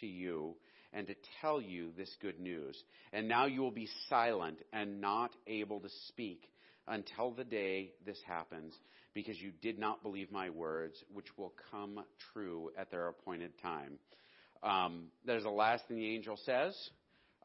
to 0.00 0.06
you 0.06 0.56
and 0.92 1.06
to 1.06 1.14
tell 1.40 1.60
you 1.60 1.90
this 1.96 2.10
good 2.20 2.40
news. 2.40 2.82
And 3.12 3.28
now 3.28 3.46
you 3.46 3.60
will 3.60 3.70
be 3.70 3.88
silent 4.08 4.58
and 4.72 5.00
not 5.00 5.30
able 5.46 5.80
to 5.80 5.88
speak 6.08 6.50
until 6.88 7.30
the 7.30 7.44
day 7.44 7.92
this 8.04 8.18
happens, 8.26 8.74
because 9.14 9.40
you 9.40 9.52
did 9.62 9.78
not 9.78 10.02
believe 10.02 10.32
my 10.32 10.50
words, 10.50 10.94
which 11.12 11.26
will 11.36 11.52
come 11.70 12.00
true 12.32 12.70
at 12.76 12.90
their 12.90 13.08
appointed 13.08 13.52
time. 13.62 13.98
Um, 14.62 15.06
that 15.26 15.36
is 15.36 15.44
the 15.44 15.50
last 15.50 15.86
thing 15.86 15.98
the 15.98 16.14
angel 16.14 16.38
says. 16.44 16.76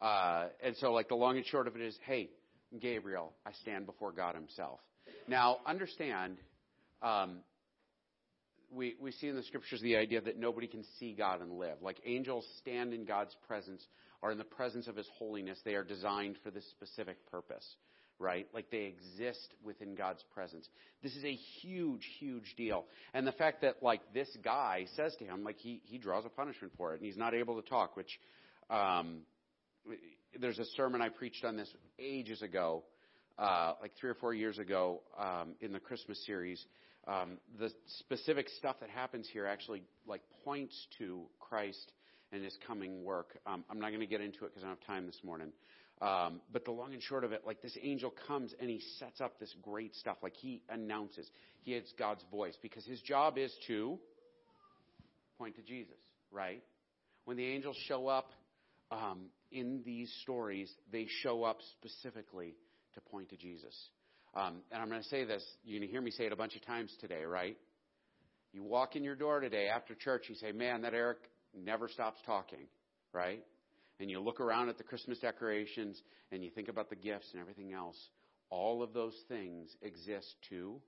Uh, 0.02 0.48
and 0.64 0.76
so, 0.78 0.92
like, 0.92 1.08
the 1.10 1.16
long 1.16 1.38
and 1.38 1.46
short 1.46 1.68
of 1.68 1.76
it 1.76 1.82
is, 1.82 1.98
hey, 2.06 2.30
Gabriel, 2.80 3.34
I 3.46 3.52
stand 3.62 3.86
before 3.86 4.12
God 4.12 4.36
Himself. 4.36 4.80
Now, 5.28 5.60
understand, 5.66 6.38
um, 7.02 7.38
we, 8.72 8.96
we 9.00 9.12
see 9.12 9.28
in 9.28 9.36
the 9.36 9.44
scriptures 9.44 9.82
the 9.82 9.96
idea 9.96 10.22
that 10.22 10.38
nobody 10.38 10.68
can 10.68 10.84
see 11.00 11.14
God 11.14 11.42
and 11.42 11.58
live. 11.60 11.78
Like, 11.82 12.02
angels 12.06 12.46
stand 12.60 12.94
in 12.94 13.06
God's 13.06 13.36
presence, 13.48 13.86
or 14.22 14.32
in 14.32 14.38
the 14.38 14.44
presence 14.44 14.88
of 14.88 14.96
His 14.96 15.08
holiness. 15.18 15.60
They 15.64 15.76
are 15.76 15.84
designed 15.84 16.38
for 16.44 16.52
this 16.52 16.68
specific 16.72 17.18
purpose 17.30 17.66
right? 18.20 18.48
Like 18.54 18.70
they 18.72 18.94
exist 18.96 19.54
within 19.64 19.96
God's 19.96 20.24
presence. 20.34 20.68
This 21.04 21.16
is 21.16 21.24
a 21.24 21.34
huge, 21.62 22.08
huge 22.20 22.54
deal. 22.56 22.86
And 23.14 23.28
the 23.28 23.32
fact 23.34 23.62
that 23.62 23.84
like 23.84 24.02
this 24.14 24.30
guy 24.44 24.86
says 24.96 25.16
to 25.20 25.26
him, 25.26 25.44
like 25.44 25.58
he, 25.58 25.82
he 25.84 25.98
draws 25.98 26.26
a 26.26 26.30
punishment 26.30 26.74
for 26.78 26.94
it 26.94 26.98
and 26.98 27.06
he's 27.06 27.18
not 27.18 27.34
able 27.34 27.62
to 27.62 27.68
talk, 27.68 27.96
which, 27.98 28.20
um, 28.70 29.20
there's 30.40 30.60
a 30.60 30.66
sermon 30.76 31.02
I 31.02 31.10
preached 31.10 31.46
on 31.46 31.56
this 31.56 31.72
ages 32.00 32.42
ago, 32.42 32.84
uh, 33.38 33.74
like 33.82 33.92
three 34.00 34.10
or 34.10 34.16
four 34.16 34.34
years 34.34 34.58
ago, 34.58 35.02
um, 35.18 35.56
in 35.62 35.72
the 35.72 35.80
Christmas 35.80 36.26
series. 36.26 36.64
Um, 37.08 37.38
the 37.60 37.72
specific 38.00 38.50
stuff 38.58 38.78
that 38.80 38.90
happens 38.90 39.30
here 39.32 39.46
actually 39.46 39.84
like 40.08 40.22
points 40.44 40.76
to 40.98 41.22
Christ 41.40 41.92
and 42.32 42.44
His 42.44 42.58
coming 42.68 43.04
work. 43.04 43.38
Um, 43.46 43.64
I'm 43.70 43.80
not 43.80 43.90
going 43.90 44.00
to 44.00 44.08
get 44.08 44.22
into 44.22 44.46
it 44.46 44.50
because 44.54 44.64
I 44.64 44.68
don't 44.68 44.80
have 44.80 44.88
time 44.88 45.06
this 45.06 45.20
morning. 45.24 45.52
Um, 46.02 46.42
but 46.52 46.66
the 46.66 46.72
long 46.72 46.94
and 46.94 47.02
short 47.02 47.24
of 47.24 47.32
it, 47.32 47.44
like 47.46 47.62
this 47.62 47.78
angel 47.82 48.14
comes 48.28 48.54
and 48.60 48.70
he 48.70 48.82
sets 49.00 49.22
up 49.22 49.40
this 49.40 49.54
great 49.62 49.96
stuff. 49.96 50.18
Like 50.22 50.36
he 50.36 50.62
announces, 50.70 51.30
he 51.62 51.72
has 51.74 51.84
God's 51.98 52.24
voice 52.32 52.56
because 52.62 52.86
his 52.86 53.02
job 53.02 53.38
is 53.38 53.54
to 53.68 53.98
point 55.38 55.56
to 55.56 55.62
Jesus, 55.62 55.96
right? 56.32 56.62
When 57.24 57.38
the 57.38 57.46
angels 57.46 57.78
show 57.88 58.08
up 58.08 58.32
um, 58.92 59.28
in 59.52 59.84
these 59.86 60.14
stories, 60.24 60.72
they 60.92 61.08
show 61.24 61.44
up 61.44 61.60
specifically 61.80 62.56
to 62.96 63.02
point 63.02 63.30
to 63.30 63.38
Jesus. 63.38 63.74
Um, 64.36 64.58
and 64.72 64.82
I'm 64.82 64.90
going 64.90 65.02
to 65.02 65.08
say 65.08 65.24
this, 65.24 65.44
you're 65.64 65.80
going 65.80 65.88
to 65.88 65.92
hear 65.92 66.02
me 66.02 66.12
say 66.12 66.26
it 66.26 66.34
a 66.34 66.36
bunch 66.36 66.56
of 66.56 66.66
times 66.66 66.92
today, 67.00 67.24
right? 67.24 67.58
You 68.52 68.64
walk 68.64 68.96
in 68.96 69.04
your 69.04 69.16
door 69.16 69.40
today 69.40 69.68
after 69.68 69.96
church, 69.96 70.26
you 70.28 70.36
say, 70.36 70.52
man, 70.52 70.82
that 70.82 70.94
Eric 70.94 71.20
never 71.54 71.88
stops 71.88 72.20
talking, 72.26 72.68
right? 73.14 73.44
And 74.00 74.10
you 74.10 74.20
look 74.20 74.42
around 74.42 74.70
at 74.70 74.78
the 74.78 74.84
Christmas 74.84 75.20
decorations 75.20 76.02
and 76.32 76.44
you 76.44 76.50
think 76.50 76.68
about 76.68 76.90
the 76.90 76.96
gifts 76.96 77.28
and 77.32 77.42
everything 77.42 77.74
else. 77.74 77.98
All 78.50 78.84
of 78.84 78.94
those 78.94 79.16
things 79.30 79.70
exist 79.82 80.36
to 80.50 80.82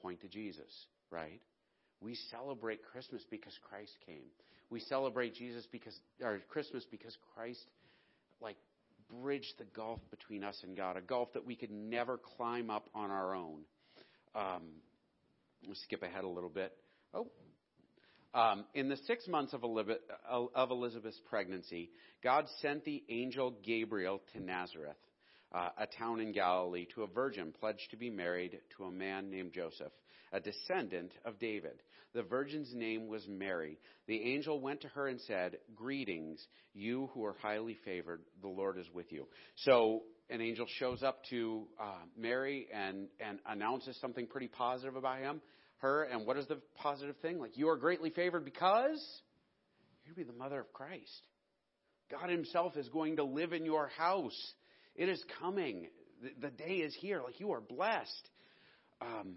point 0.00 0.20
to 0.20 0.28
Jesus, 0.28 0.86
right? 1.10 1.40
We 2.00 2.16
celebrate 2.30 2.80
Christmas 2.84 3.22
because 3.30 3.56
Christ 3.68 3.92
came. 4.06 4.30
We 4.70 4.80
celebrate 4.80 5.34
Jesus 5.34 5.66
because, 5.70 5.98
or 6.20 6.40
Christmas 6.48 6.84
because 6.90 7.16
Christ, 7.34 7.64
like, 8.40 8.56
bridged 9.20 9.54
the 9.58 9.64
gulf 9.64 10.00
between 10.10 10.44
us 10.44 10.58
and 10.62 10.76
God, 10.76 10.96
a 10.96 11.00
gulf 11.00 11.32
that 11.34 11.44
we 11.44 11.56
could 11.56 11.70
never 11.70 12.18
climb 12.36 12.70
up 12.70 12.88
on 12.94 13.10
our 13.10 13.34
own. 13.34 13.60
Um, 14.34 14.62
we'll 15.66 15.76
skip 15.76 16.02
ahead 16.02 16.24
a 16.24 16.28
little 16.28 16.50
bit. 16.50 16.72
Oh. 17.12 17.28
Um, 18.34 18.64
in 18.74 18.88
the 18.88 18.96
six 19.06 19.28
months 19.28 19.52
of, 19.52 19.62
of 19.62 20.70
Elizabeth's 20.70 21.20
pregnancy, 21.28 21.90
God 22.24 22.46
sent 22.60 22.84
the 22.84 23.02
angel 23.10 23.54
Gabriel 23.62 24.22
to 24.32 24.42
Nazareth, 24.42 24.96
uh, 25.54 25.68
a 25.76 25.86
town 25.86 26.20
in 26.20 26.32
Galilee, 26.32 26.86
to 26.94 27.02
a 27.02 27.06
virgin 27.06 27.52
pledged 27.60 27.90
to 27.90 27.96
be 27.98 28.08
married 28.08 28.58
to 28.76 28.84
a 28.84 28.90
man 28.90 29.30
named 29.30 29.52
Joseph, 29.52 29.92
a 30.32 30.40
descendant 30.40 31.12
of 31.24 31.38
David. 31.38 31.82
The 32.14 32.22
virgin's 32.22 32.74
name 32.74 33.08
was 33.08 33.26
Mary. 33.26 33.78
The 34.06 34.20
angel 34.20 34.60
went 34.60 34.82
to 34.82 34.88
her 34.88 35.08
and 35.08 35.20
said, 35.22 35.56
Greetings, 35.74 36.44
you 36.74 37.08
who 37.14 37.24
are 37.24 37.36
highly 37.40 37.78
favored, 37.84 38.20
the 38.42 38.48
Lord 38.48 38.78
is 38.78 38.86
with 38.92 39.10
you. 39.12 39.26
So 39.56 40.02
an 40.28 40.40
angel 40.40 40.66
shows 40.78 41.02
up 41.02 41.20
to 41.30 41.66
uh, 41.80 42.04
Mary 42.16 42.66
and, 42.74 43.08
and 43.20 43.38
announces 43.46 43.98
something 44.00 44.26
pretty 44.26 44.48
positive 44.48 44.96
about 44.96 45.18
him, 45.18 45.40
her, 45.78 46.04
and 46.04 46.26
what 46.26 46.36
is 46.36 46.46
the 46.46 46.58
positive 46.76 47.16
thing? 47.18 47.38
Like, 47.38 47.56
you 47.56 47.68
are 47.68 47.76
greatly 47.76 48.10
favored 48.10 48.44
because 48.44 49.02
you're 50.04 50.14
going 50.14 50.26
to 50.26 50.32
be 50.32 50.32
the 50.32 50.38
mother 50.38 50.60
of 50.60 50.72
Christ. 50.72 51.22
God 52.10 52.28
Himself 52.28 52.76
is 52.76 52.88
going 52.88 53.16
to 53.16 53.24
live 53.24 53.52
in 53.52 53.64
your 53.64 53.88
house. 53.88 54.38
It 54.94 55.08
is 55.08 55.22
coming. 55.40 55.88
The, 56.40 56.50
day 56.50 56.76
is 56.76 56.94
here. 57.00 57.22
Like, 57.24 57.40
you 57.40 57.52
are 57.52 57.60
blessed. 57.60 58.30
Um, 59.00 59.36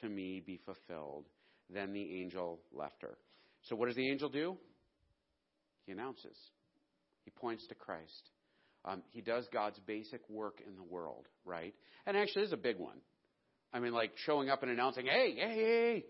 to 0.00 0.08
me 0.08 0.42
be 0.44 0.58
fulfilled. 0.64 1.26
Then 1.70 1.92
the 1.92 2.20
angel 2.20 2.60
left 2.72 3.02
her. 3.02 3.16
So 3.62 3.76
what 3.76 3.86
does 3.86 3.96
the 3.96 4.10
angel 4.10 4.28
do? 4.28 4.56
He 5.86 5.92
announces. 5.92 6.36
He 7.24 7.30
points 7.30 7.66
to 7.68 7.74
Christ. 7.74 8.30
Um, 8.84 9.02
he 9.10 9.20
does 9.20 9.46
God's 9.52 9.78
basic 9.86 10.28
work 10.28 10.60
in 10.66 10.76
the 10.76 10.82
world, 10.82 11.26
right? 11.44 11.74
And 12.06 12.16
actually, 12.16 12.42
this 12.42 12.48
is 12.48 12.54
a 12.54 12.56
big 12.56 12.78
one. 12.78 12.98
I 13.72 13.78
mean, 13.78 13.92
like 13.92 14.12
showing 14.26 14.50
up 14.50 14.62
and 14.62 14.72
announcing, 14.72 15.06
hey, 15.06 15.34
hey, 15.36 15.54
hey, 15.54 16.04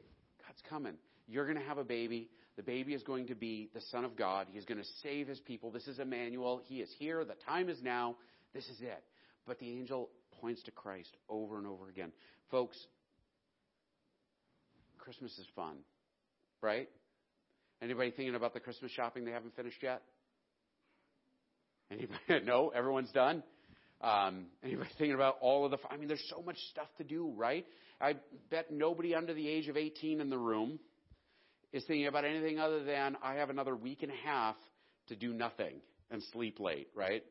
God's 0.46 0.62
coming. 0.68 0.94
You're 1.28 1.44
going 1.44 1.58
to 1.58 1.64
have 1.64 1.78
a 1.78 1.84
baby. 1.84 2.28
The 2.56 2.62
baby 2.62 2.94
is 2.94 3.02
going 3.02 3.28
to 3.28 3.34
be 3.34 3.70
the 3.74 3.80
Son 3.90 4.04
of 4.04 4.16
God. 4.16 4.46
He's 4.50 4.64
going 4.64 4.80
to 4.80 4.88
save 5.02 5.28
his 5.28 5.40
people. 5.40 5.70
This 5.70 5.86
is 5.86 5.98
Emmanuel. 5.98 6.60
He 6.64 6.76
is 6.76 6.90
here. 6.98 7.24
The 7.24 7.36
time 7.46 7.68
is 7.68 7.80
now. 7.82 8.16
This 8.52 8.64
is 8.64 8.80
it. 8.80 9.04
But 9.46 9.58
the 9.58 9.68
angel 9.68 10.10
points 10.40 10.62
to 10.64 10.70
Christ 10.70 11.16
over 11.28 11.58
and 11.58 11.66
over 11.66 11.88
again. 11.88 12.12
Folks, 12.50 12.76
Christmas 15.02 15.36
is 15.38 15.46
fun, 15.56 15.78
right? 16.60 16.88
Anybody 17.82 18.12
thinking 18.12 18.36
about 18.36 18.54
the 18.54 18.60
Christmas 18.60 18.92
shopping 18.92 19.24
they 19.24 19.32
haven't 19.32 19.56
finished 19.56 19.82
yet? 19.82 20.02
Anybody? 21.90 22.18
no, 22.44 22.68
everyone's 22.68 23.10
done. 23.10 23.42
Um, 24.00 24.46
anybody 24.62 24.90
thinking 24.98 25.14
about 25.14 25.38
all 25.40 25.64
of 25.64 25.72
the? 25.72 25.78
I 25.90 25.96
mean, 25.96 26.06
there's 26.06 26.24
so 26.30 26.40
much 26.42 26.56
stuff 26.70 26.86
to 26.98 27.04
do, 27.04 27.32
right? 27.36 27.66
I 28.00 28.14
bet 28.50 28.70
nobody 28.70 29.14
under 29.14 29.34
the 29.34 29.48
age 29.48 29.68
of 29.68 29.76
18 29.76 30.20
in 30.20 30.30
the 30.30 30.38
room 30.38 30.78
is 31.72 31.84
thinking 31.86 32.06
about 32.06 32.24
anything 32.24 32.60
other 32.60 32.84
than 32.84 33.16
I 33.22 33.34
have 33.34 33.50
another 33.50 33.74
week 33.74 34.02
and 34.02 34.12
a 34.12 34.28
half 34.28 34.56
to 35.08 35.16
do 35.16 35.32
nothing 35.32 35.80
and 36.10 36.22
sleep 36.32 36.60
late, 36.60 36.88
right? 36.94 37.24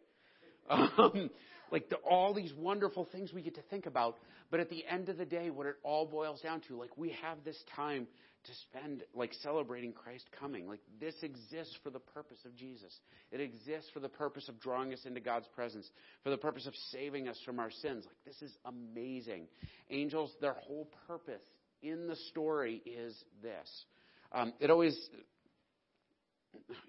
Um, 0.71 1.29
like 1.71 1.89
the, 1.89 1.97
all 1.97 2.33
these 2.33 2.53
wonderful 2.53 3.07
things 3.11 3.33
we 3.33 3.41
get 3.41 3.55
to 3.55 3.61
think 3.63 3.85
about. 3.85 4.17
But 4.49 4.59
at 4.59 4.69
the 4.69 4.85
end 4.85 5.09
of 5.09 5.17
the 5.17 5.25
day, 5.25 5.49
what 5.49 5.67
it 5.67 5.75
all 5.83 6.05
boils 6.05 6.41
down 6.41 6.61
to, 6.67 6.77
like 6.77 6.97
we 6.97 7.15
have 7.21 7.37
this 7.43 7.57
time 7.75 8.07
to 8.43 8.51
spend 8.55 9.03
like 9.13 9.31
celebrating 9.43 9.93
Christ 9.93 10.25
coming. 10.39 10.67
Like 10.67 10.79
this 10.99 11.15
exists 11.21 11.77
for 11.83 11.89
the 11.89 11.99
purpose 11.99 12.39
of 12.45 12.55
Jesus. 12.55 12.93
It 13.31 13.39
exists 13.39 13.89
for 13.93 13.99
the 13.99 14.09
purpose 14.09 14.49
of 14.49 14.59
drawing 14.59 14.93
us 14.93 15.05
into 15.05 15.19
God's 15.19 15.47
presence, 15.53 15.89
for 16.23 16.29
the 16.29 16.37
purpose 16.37 16.65
of 16.67 16.73
saving 16.91 17.27
us 17.27 17.37
from 17.45 17.59
our 17.59 17.71
sins. 17.71 18.05
Like 18.05 18.17
this 18.25 18.41
is 18.41 18.55
amazing. 18.65 19.47
Angels, 19.89 20.31
their 20.41 20.53
whole 20.53 20.89
purpose 21.07 21.41
in 21.81 22.07
the 22.07 22.15
story 22.29 22.81
is 22.85 23.15
this. 23.41 23.85
Um, 24.31 24.53
it 24.59 24.69
always, 24.69 24.97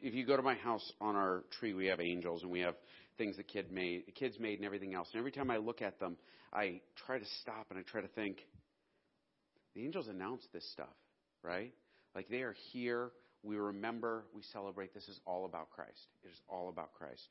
if 0.00 0.14
you 0.14 0.24
go 0.24 0.36
to 0.36 0.42
my 0.42 0.54
house 0.54 0.92
on 1.00 1.16
our 1.16 1.44
tree, 1.58 1.74
we 1.74 1.86
have 1.86 2.00
angels 2.00 2.42
and 2.42 2.50
we 2.50 2.60
have 2.60 2.74
things 3.18 3.36
the 3.36 3.42
kid 3.42 3.70
made, 3.70 4.06
the 4.06 4.12
kids 4.12 4.38
made, 4.38 4.58
and 4.58 4.64
everything 4.64 4.94
else. 4.94 5.08
And 5.12 5.18
every 5.18 5.32
time 5.32 5.50
I 5.50 5.58
look 5.58 5.82
at 5.82 5.98
them, 6.00 6.16
I 6.52 6.80
try 7.06 7.18
to 7.18 7.24
stop 7.40 7.66
and 7.70 7.78
I 7.78 7.82
try 7.82 8.00
to 8.00 8.08
think. 8.08 8.38
The 9.74 9.84
angels 9.84 10.08
announce 10.08 10.42
this 10.52 10.68
stuff, 10.72 10.94
right? 11.42 11.72
Like 12.14 12.28
they 12.28 12.42
are 12.42 12.54
here. 12.72 13.10
We 13.42 13.56
remember. 13.56 14.24
We 14.34 14.42
celebrate. 14.52 14.92
This 14.94 15.08
is 15.08 15.18
all 15.26 15.46
about 15.46 15.70
Christ. 15.70 16.06
It 16.24 16.28
is 16.28 16.40
all 16.48 16.68
about 16.68 16.92
Christ. 16.92 17.26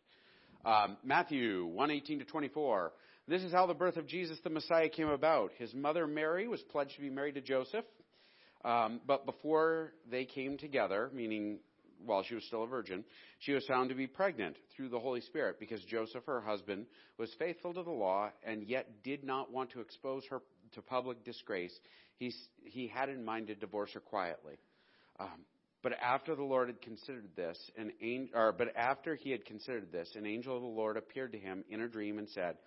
Um, 0.65 0.97
Matthew 1.03 1.65
1:18 1.65 2.19
to 2.19 2.25
24. 2.25 2.93
This 3.27 3.43
is 3.43 3.51
how 3.51 3.65
the 3.65 3.73
birth 3.73 3.97
of 3.97 4.07
Jesus 4.07 4.39
the 4.43 4.49
Messiah 4.49 4.89
came 4.89 5.09
about. 5.09 5.51
His 5.53 5.73
mother 5.73 6.07
Mary 6.07 6.47
was 6.47 6.61
pledged 6.63 6.95
to 6.95 7.01
be 7.01 7.09
married 7.09 7.35
to 7.35 7.41
Joseph, 7.41 7.85
um, 8.65 9.01
but 9.05 9.25
before 9.25 9.93
they 10.09 10.25
came 10.25 10.57
together, 10.57 11.09
meaning 11.13 11.59
while 12.05 12.23
she 12.23 12.35
was 12.35 12.43
still 12.45 12.63
a 12.63 12.67
virgin, 12.67 13.03
she 13.39 13.53
was 13.53 13.65
found 13.65 13.89
to 13.89 13.95
be 13.95 14.07
pregnant 14.07 14.57
through 14.75 14.89
the 14.89 14.99
Holy 14.99 15.21
Spirit 15.21 15.59
because 15.59 15.83
Joseph, 15.85 16.25
her 16.25 16.41
husband, 16.41 16.85
was 17.17 17.33
faithful 17.39 17.73
to 17.73 17.83
the 17.83 17.89
law 17.91 18.29
and 18.43 18.63
yet 18.63 19.03
did 19.03 19.23
not 19.23 19.51
want 19.51 19.71
to 19.71 19.81
expose 19.81 20.23
her 20.29 20.41
to 20.73 20.81
public 20.81 21.23
disgrace. 21.23 21.77
He, 22.17 22.31
he 22.63 22.87
had 22.87 23.09
in 23.09 23.25
mind 23.25 23.47
to 23.47 23.55
divorce 23.55 23.91
her 23.93 23.99
quietly. 23.99 24.55
Um, 25.19 25.45
But 25.83 25.93
after 26.01 26.35
the 26.35 26.43
Lord 26.43 26.67
had 26.67 26.81
considered 26.81 27.29
this, 27.35 27.57
an 27.75 27.91
angel, 28.01 28.37
or, 28.37 28.51
but 28.51 28.75
after 28.75 29.15
he 29.15 29.31
had 29.31 29.45
considered 29.45 29.91
this, 29.91 30.09
an 30.15 30.25
angel 30.25 30.55
of 30.55 30.61
the 30.61 30.67
Lord 30.67 30.95
appeared 30.97 31.31
to 31.31 31.39
him 31.39 31.63
in 31.69 31.81
a 31.81 31.87
dream 31.87 32.19
and 32.19 32.29
said, 32.29 32.57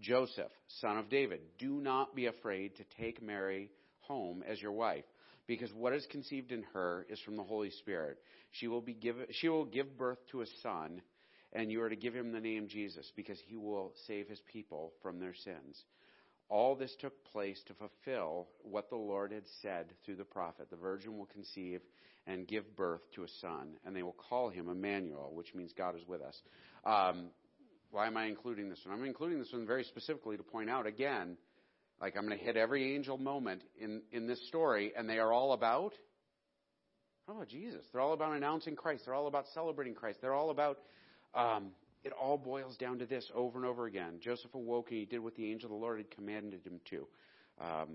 Joseph, 0.00 0.50
son 0.80 0.98
of 0.98 1.08
David, 1.08 1.40
do 1.58 1.80
not 1.80 2.16
be 2.16 2.26
afraid 2.26 2.74
to 2.76 2.84
take 3.00 3.22
Mary 3.22 3.70
home 4.00 4.42
as 4.42 4.60
your 4.60 4.72
wife, 4.72 5.04
because 5.46 5.72
what 5.72 5.92
is 5.92 6.06
conceived 6.10 6.52
in 6.52 6.62
her 6.72 7.06
is 7.08 7.20
from 7.20 7.36
the 7.36 7.42
Holy 7.42 7.70
Spirit. 7.70 8.18
She 8.52 8.68
will 8.68 8.80
be 8.80 8.94
give, 8.94 9.16
she 9.30 9.48
will 9.48 9.64
give 9.64 9.98
birth 9.98 10.18
to 10.30 10.42
a 10.42 10.46
son, 10.62 11.02
and 11.52 11.70
you 11.70 11.82
are 11.82 11.88
to 11.88 11.96
give 11.96 12.14
him 12.14 12.32
the 12.32 12.40
name 12.40 12.68
Jesus, 12.68 13.10
because 13.14 13.38
he 13.46 13.56
will 13.56 13.92
save 14.06 14.28
his 14.28 14.40
people 14.52 14.92
from 15.02 15.18
their 15.18 15.34
sins. 15.34 15.84
All 16.48 16.74
this 16.74 16.94
took 17.00 17.24
place 17.32 17.60
to 17.66 17.74
fulfill 17.74 18.48
what 18.62 18.90
the 18.90 18.96
Lord 18.96 19.32
had 19.32 19.44
said 19.62 19.86
through 20.04 20.16
the 20.16 20.24
prophet. 20.24 20.68
The 20.70 20.76
virgin 20.76 21.16
will 21.16 21.26
conceive 21.26 21.80
and 22.26 22.46
give 22.46 22.76
birth 22.76 23.00
to 23.14 23.24
a 23.24 23.28
son, 23.40 23.74
and 23.84 23.94
they 23.94 24.02
will 24.02 24.16
call 24.28 24.48
him 24.50 24.68
Emmanuel, 24.68 25.30
which 25.34 25.54
means 25.54 25.72
God 25.76 25.96
is 25.96 26.06
with 26.06 26.22
us. 26.22 26.40
Um, 26.84 27.30
why 27.90 28.06
am 28.06 28.16
I 28.16 28.26
including 28.26 28.68
this 28.68 28.80
one? 28.84 28.98
I'm 28.98 29.04
including 29.04 29.38
this 29.38 29.52
one 29.52 29.66
very 29.66 29.84
specifically 29.84 30.36
to 30.36 30.42
point 30.42 30.68
out 30.68 30.86
again, 30.86 31.36
like 32.04 32.18
I'm 32.18 32.26
going 32.26 32.38
to 32.38 32.44
hit 32.44 32.58
every 32.58 32.94
angel 32.94 33.16
moment 33.16 33.62
in, 33.80 34.02
in 34.12 34.26
this 34.26 34.38
story, 34.48 34.92
and 34.94 35.08
they 35.08 35.18
are 35.18 35.32
all 35.32 35.54
about 35.54 35.94
all 37.26 37.36
about 37.36 37.48
Jesus. 37.48 37.80
They're 37.90 38.02
all 38.02 38.12
about 38.12 38.36
announcing 38.36 38.76
Christ. 38.76 39.04
They're 39.06 39.14
all 39.14 39.26
about 39.26 39.46
celebrating 39.54 39.94
Christ. 39.94 40.18
They're 40.20 40.34
all 40.34 40.50
about 40.50 40.80
um, 41.34 41.70
it 42.04 42.12
all 42.12 42.36
boils 42.36 42.76
down 42.76 42.98
to 42.98 43.06
this 43.06 43.26
over 43.34 43.58
and 43.58 43.66
over 43.66 43.86
again. 43.86 44.18
Joseph 44.20 44.54
awoke 44.54 44.90
and 44.90 44.98
he 44.98 45.06
did 45.06 45.20
what 45.20 45.34
the 45.34 45.50
angel 45.50 45.68
of 45.68 45.70
the 45.70 45.80
Lord 45.80 45.96
had 45.96 46.10
commanded 46.10 46.60
him 46.62 46.78
to. 46.90 47.06
Um, 47.58 47.88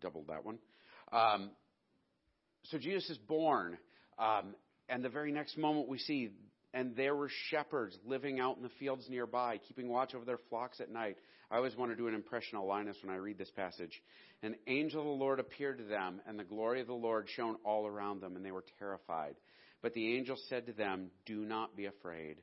doubled 0.00 0.26
that 0.26 0.44
one. 0.44 0.58
Um, 1.12 1.50
so 2.64 2.78
Jesus 2.78 3.10
is 3.10 3.18
born, 3.18 3.78
um, 4.18 4.56
and 4.88 5.04
the 5.04 5.08
very 5.08 5.30
next 5.30 5.56
moment 5.56 5.86
we 5.86 5.98
see, 5.98 6.30
and 6.74 6.96
there 6.96 7.14
were 7.14 7.30
shepherds 7.50 7.96
living 8.04 8.40
out 8.40 8.56
in 8.56 8.64
the 8.64 8.70
fields 8.80 9.06
nearby, 9.08 9.60
keeping 9.68 9.88
watch 9.88 10.16
over 10.16 10.24
their 10.24 10.40
flocks 10.48 10.80
at 10.80 10.90
night. 10.90 11.16
I 11.50 11.56
always 11.56 11.76
want 11.76 11.90
to 11.90 11.96
do 11.96 12.06
an 12.06 12.14
impression 12.14 12.58
of 12.58 12.64
Linus 12.64 12.96
when 13.02 13.12
I 13.12 13.18
read 13.18 13.36
this 13.36 13.50
passage. 13.50 14.00
An 14.42 14.54
angel 14.68 15.00
of 15.00 15.06
the 15.06 15.12
Lord 15.12 15.40
appeared 15.40 15.78
to 15.78 15.84
them, 15.84 16.20
and 16.26 16.38
the 16.38 16.44
glory 16.44 16.80
of 16.80 16.86
the 16.86 16.92
Lord 16.92 17.28
shone 17.28 17.56
all 17.64 17.86
around 17.86 18.20
them, 18.20 18.36
and 18.36 18.44
they 18.44 18.52
were 18.52 18.64
terrified. 18.78 19.34
But 19.82 19.92
the 19.94 20.16
angel 20.16 20.36
said 20.48 20.66
to 20.66 20.72
them, 20.72 21.10
Do 21.26 21.38
not 21.38 21.76
be 21.76 21.86
afraid. 21.86 22.36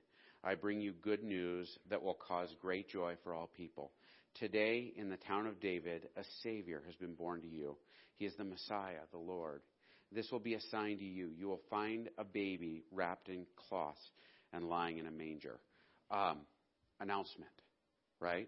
I 0.44 0.56
bring 0.56 0.82
you 0.82 0.92
good 0.92 1.24
news 1.24 1.70
that 1.90 2.04
will 2.04 2.18
cause 2.28 2.54
great 2.62 2.90
joy 2.90 3.16
for 3.24 3.34
all 3.34 3.50
people. 3.56 3.92
Today, 4.36 4.94
in 4.96 5.10
the 5.10 5.18
town 5.18 5.48
of 5.48 5.60
David, 5.62 6.10
a 6.18 6.24
Savior 6.44 6.84
has 6.86 6.96
been 6.96 7.16
born 7.16 7.42
to 7.42 7.48
you. 7.48 7.78
He 8.18 8.26
is 8.26 8.34
the 8.38 8.44
Messiah, 8.44 9.06
the 9.12 9.18
Lord. 9.18 9.62
This 10.12 10.30
will 10.32 10.40
be 10.40 10.54
a 10.54 10.62
sign 10.70 10.98
to 10.98 11.06
you. 11.06 11.30
You 11.38 11.48
will 11.48 11.62
find 11.70 12.10
a 12.18 12.24
baby 12.24 12.84
wrapped 12.92 13.30
in 13.30 13.46
cloths 13.70 14.02
and 14.52 14.70
lying 14.70 14.98
in 14.98 15.08
a 15.08 15.12
manger. 15.12 15.60
Um, 16.12 16.40
announcement, 17.00 17.52
right? 18.20 18.48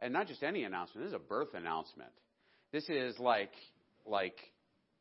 And 0.00 0.12
not 0.12 0.26
just 0.26 0.42
any 0.42 0.64
announcement. 0.64 1.06
This 1.06 1.10
is 1.10 1.16
a 1.16 1.28
birth 1.28 1.54
announcement. 1.54 2.10
This 2.72 2.88
is 2.88 3.18
like, 3.18 3.52
like, 4.06 4.36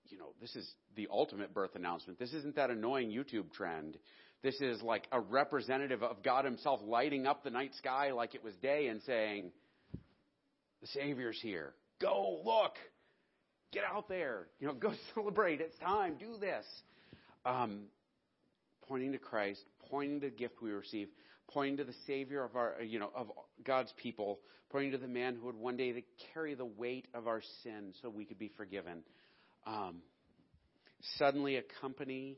you 0.09 0.17
know, 0.17 0.33
this 0.41 0.55
is 0.55 0.69
the 0.95 1.07
ultimate 1.11 1.53
birth 1.53 1.75
announcement. 1.75 2.19
This 2.19 2.33
isn't 2.33 2.55
that 2.55 2.69
annoying 2.69 3.09
YouTube 3.09 3.53
trend. 3.53 3.97
This 4.41 4.59
is 4.61 4.81
like 4.81 5.07
a 5.11 5.19
representative 5.19 6.03
of 6.03 6.23
God 6.23 6.45
Himself 6.45 6.79
lighting 6.83 7.27
up 7.27 7.43
the 7.43 7.49
night 7.49 7.71
sky 7.75 8.11
like 8.11 8.35
it 8.35 8.43
was 8.43 8.53
day 8.55 8.87
and 8.87 9.01
saying, 9.03 9.51
The 10.81 10.87
Savior's 10.87 11.39
here. 11.41 11.73
Go 12.01 12.41
look. 12.45 12.73
Get 13.71 13.83
out 13.83 14.09
there. 14.09 14.47
You 14.59 14.67
know, 14.67 14.73
go 14.79 14.93
celebrate. 15.13 15.61
It's 15.61 15.77
time. 15.79 16.15
Do 16.19 16.37
this. 16.39 16.65
Um, 17.45 17.83
pointing 18.87 19.11
to 19.11 19.17
Christ, 19.17 19.61
pointing 19.89 20.21
to 20.21 20.29
the 20.29 20.35
gift 20.35 20.55
we 20.61 20.71
receive, 20.71 21.09
pointing 21.53 21.77
to 21.77 21.83
the 21.83 21.95
Savior 22.07 22.43
of 22.43 22.55
our, 22.55 22.75
you 22.81 22.99
know, 22.99 23.09
of 23.15 23.31
God's 23.65 23.93
people, 24.01 24.39
pointing 24.69 24.91
to 24.91 24.97
the 24.97 25.07
man 25.07 25.35
who 25.35 25.47
would 25.47 25.55
one 25.55 25.77
day 25.77 26.03
carry 26.33 26.55
the 26.55 26.65
weight 26.65 27.07
of 27.13 27.27
our 27.27 27.41
sin 27.63 27.93
so 28.01 28.09
we 28.09 28.25
could 28.25 28.39
be 28.39 28.51
forgiven. 28.55 29.03
Um, 29.65 29.97
suddenly, 31.17 31.57
a 31.57 31.63
company, 31.81 32.37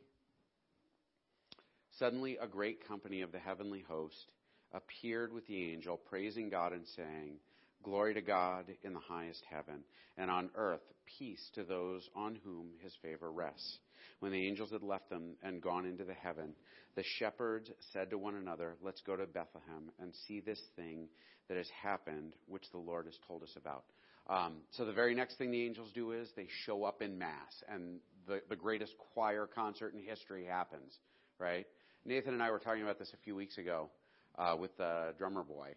suddenly 2.00 2.38
a 2.41 2.47
great 2.47 2.88
company 2.88 3.21
of 3.21 3.32
the 3.32 3.39
heavenly 3.39 3.84
host 3.88 4.32
appeared 4.74 5.34
with 5.34 5.45
the 5.47 5.71
angel, 5.71 5.97
praising 5.97 6.50
God 6.50 6.71
and 6.74 6.86
saying, 6.95 7.36
Glory 7.84 8.13
to 8.13 8.22
God 8.22 8.65
in 8.84 8.94
the 8.94 9.00
highest 9.00 9.44
heaven, 9.50 9.84
and 10.17 10.30
on 10.30 10.50
earth 10.56 10.82
peace 11.17 11.50
to 11.56 11.63
those 11.63 12.08
on 12.15 12.38
whom 12.44 12.67
his 12.84 12.94
favor 13.02 13.32
rests. 13.32 13.80
When 14.20 14.32
the 14.32 14.48
angels 14.48 14.72
had 14.72 14.84
left 14.84 15.10
them 15.10 15.36
and 15.41 15.62
gone 15.62 15.86
into 15.86 16.04
the 16.04 16.13
heaven, 16.13 16.54
the 16.96 17.04
shepherds 17.17 17.72
said 17.91 18.10
to 18.10 18.17
one 18.17 18.36
another, 18.36 18.76
Let's 18.84 19.02
go 19.02 19.15
to 19.15 19.26
Bethlehem 19.26 19.91
and 20.00 20.13
see 20.28 20.39
this 20.39 20.62
thing 20.76 21.08
that 21.48 21.58
has 21.58 21.70
happened, 21.82 22.34
which 22.48 22.70
the 22.72 22.78
Lord 22.78 23.06
has 23.06 23.17
told 23.28 23.44
us 23.44 23.56
about. 23.56 23.84
Um, 24.30 24.58
so 24.72 24.86
the 24.86 24.94
very 24.94 25.15
next 25.15 25.38
thing 25.38 25.52
the 25.52 25.65
angels 25.65 25.89
do 25.94 26.12
is 26.12 26.30
they 26.36 26.48
show 26.65 26.84
up 26.84 27.02
in 27.02 27.17
mass, 27.17 27.63
and 27.67 28.00
the, 28.28 28.41
the 28.50 28.56
greatest 28.56 28.94
choir 29.13 29.48
concert 29.48 29.94
in 29.94 30.00
history 30.00 30.46
happens, 30.46 30.98
right? 31.39 31.65
Nathan 32.06 32.34
and 32.34 32.44
I 32.44 32.52
were 32.52 32.60
talking 32.60 32.84
about 32.84 33.00
this 33.00 33.12
a 33.13 33.24
few 33.24 33.36
weeks 33.36 33.58
ago 33.58 33.89
uh, 34.38 34.56
with 34.58 34.76
the 34.78 35.13
drummer 35.17 35.44
boy. 35.44 35.74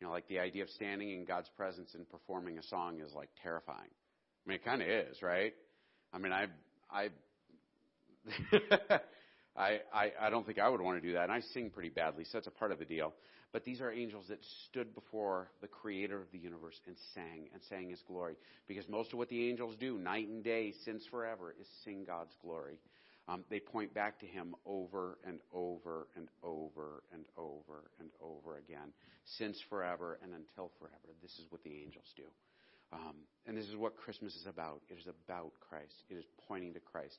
You 0.00 0.06
know, 0.06 0.12
like 0.12 0.28
the 0.28 0.38
idea 0.40 0.62
of 0.62 0.70
standing 0.70 1.10
in 1.10 1.24
God's 1.24 1.48
presence 1.56 1.94
and 1.94 2.08
performing 2.08 2.58
a 2.58 2.62
song 2.64 3.00
is 3.00 3.12
like 3.14 3.30
terrifying. 3.42 3.78
I 3.88 4.48
mean, 4.48 4.56
it 4.56 4.64
kind 4.64 4.82
of 4.82 4.88
is, 4.88 5.22
right? 5.22 5.54
I 6.12 6.18
mean, 6.18 6.32
I, 6.32 6.46
I, 9.56 9.80
I, 9.92 10.12
I, 10.20 10.30
don't 10.30 10.44
think 10.46 10.58
I 10.58 10.68
would 10.68 10.80
want 10.80 11.00
to 11.00 11.06
do 11.06 11.14
that. 11.14 11.24
And 11.24 11.32
I 11.32 11.40
sing 11.52 11.70
pretty 11.70 11.88
badly, 11.88 12.24
so 12.24 12.30
that's 12.34 12.46
a 12.46 12.50
part 12.50 12.72
of 12.72 12.78
the 12.78 12.84
deal. 12.84 13.14
But 13.52 13.64
these 13.64 13.80
are 13.80 13.90
angels 13.90 14.26
that 14.28 14.40
stood 14.68 14.94
before 14.94 15.48
the 15.62 15.68
creator 15.68 16.20
of 16.20 16.30
the 16.32 16.38
universe 16.38 16.78
and 16.86 16.96
sang 17.14 17.48
and 17.52 17.62
sang 17.70 17.88
his 17.88 18.02
glory. 18.06 18.36
Because 18.68 18.88
most 18.88 19.12
of 19.12 19.18
what 19.18 19.28
the 19.28 19.48
angels 19.48 19.76
do, 19.80 19.98
night 19.98 20.28
and 20.28 20.44
day, 20.44 20.74
since 20.84 21.04
forever, 21.10 21.54
is 21.58 21.66
sing 21.84 22.04
God's 22.06 22.34
glory. 22.42 22.78
Um, 23.28 23.44
they 23.50 23.58
point 23.58 23.92
back 23.92 24.20
to 24.20 24.26
him 24.26 24.54
over 24.64 25.18
and 25.26 25.40
over 25.52 26.06
and 26.16 26.28
over 26.44 27.02
and 27.12 27.24
over 27.36 27.90
and 27.98 28.10
over 28.20 28.58
again, 28.58 28.92
since 29.38 29.60
forever 29.68 30.18
and 30.22 30.32
until 30.32 30.70
forever. 30.78 31.14
This 31.22 31.32
is 31.32 31.46
what 31.50 31.62
the 31.64 31.72
angels 31.82 32.06
do. 32.16 32.22
Um, 32.92 33.16
and 33.46 33.56
this 33.56 33.66
is 33.66 33.76
what 33.76 33.96
Christmas 33.96 34.34
is 34.36 34.46
about. 34.46 34.80
It 34.88 34.98
is 34.98 35.08
about 35.08 35.52
Christ. 35.68 35.94
It 36.08 36.14
is 36.14 36.24
pointing 36.46 36.74
to 36.74 36.80
Christ. 36.80 37.18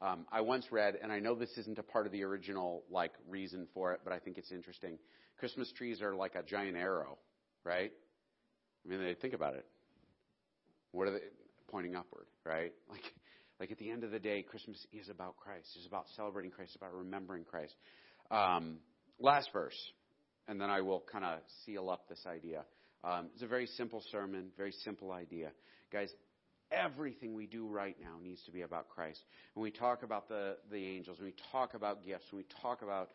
Um, 0.00 0.26
I 0.30 0.42
once 0.42 0.66
read, 0.70 0.96
and 1.02 1.10
I 1.10 1.18
know 1.18 1.34
this 1.34 1.56
isn't 1.58 1.78
a 1.78 1.82
part 1.82 2.06
of 2.06 2.12
the 2.12 2.22
original 2.22 2.84
like 2.88 3.12
reason 3.28 3.66
for 3.74 3.92
it, 3.92 4.00
but 4.04 4.12
I 4.12 4.20
think 4.20 4.38
it's 4.38 4.52
interesting. 4.52 4.96
Christmas 5.38 5.72
trees 5.72 6.00
are 6.02 6.14
like 6.14 6.36
a 6.36 6.42
giant 6.42 6.76
arrow, 6.76 7.18
right? 7.64 7.92
I 8.84 8.88
mean, 8.88 9.02
they 9.02 9.14
think 9.14 9.34
about 9.34 9.54
it. 9.54 9.66
What 10.92 11.08
are 11.08 11.12
they 11.12 11.24
pointing 11.68 11.96
upward, 11.96 12.26
right? 12.44 12.72
Like 12.88 13.02
like 13.60 13.72
at 13.72 13.78
the 13.78 13.90
end 13.90 14.04
of 14.04 14.10
the 14.10 14.18
day, 14.18 14.42
Christmas 14.42 14.84
is 14.92 15.08
about 15.08 15.36
Christ. 15.36 15.68
It's 15.76 15.86
about 15.86 16.06
celebrating 16.16 16.50
Christ. 16.50 16.70
It's 16.74 16.76
about 16.76 16.94
remembering 16.94 17.44
Christ. 17.44 17.74
Um, 18.30 18.78
last 19.18 19.50
verse, 19.52 19.78
and 20.46 20.60
then 20.60 20.70
I 20.70 20.80
will 20.80 21.02
kind 21.10 21.24
of 21.24 21.40
seal 21.64 21.90
up 21.90 22.08
this 22.08 22.24
idea. 22.26 22.64
Um, 23.04 23.30
it's 23.32 23.42
a 23.42 23.46
very 23.46 23.66
simple 23.66 24.02
sermon, 24.10 24.48
very 24.56 24.72
simple 24.84 25.12
idea. 25.12 25.50
Guys, 25.92 26.10
everything 26.70 27.34
we 27.34 27.46
do 27.46 27.66
right 27.66 27.96
now 28.00 28.16
needs 28.22 28.42
to 28.44 28.52
be 28.52 28.62
about 28.62 28.88
Christ. 28.88 29.20
When 29.54 29.62
we 29.62 29.70
talk 29.70 30.02
about 30.02 30.28
the, 30.28 30.56
the 30.70 30.84
angels, 30.84 31.18
when 31.18 31.26
we 31.26 31.34
talk 31.52 31.74
about 31.74 32.04
gifts, 32.04 32.24
when 32.30 32.38
we 32.38 32.46
talk 32.62 32.82
about 32.82 33.10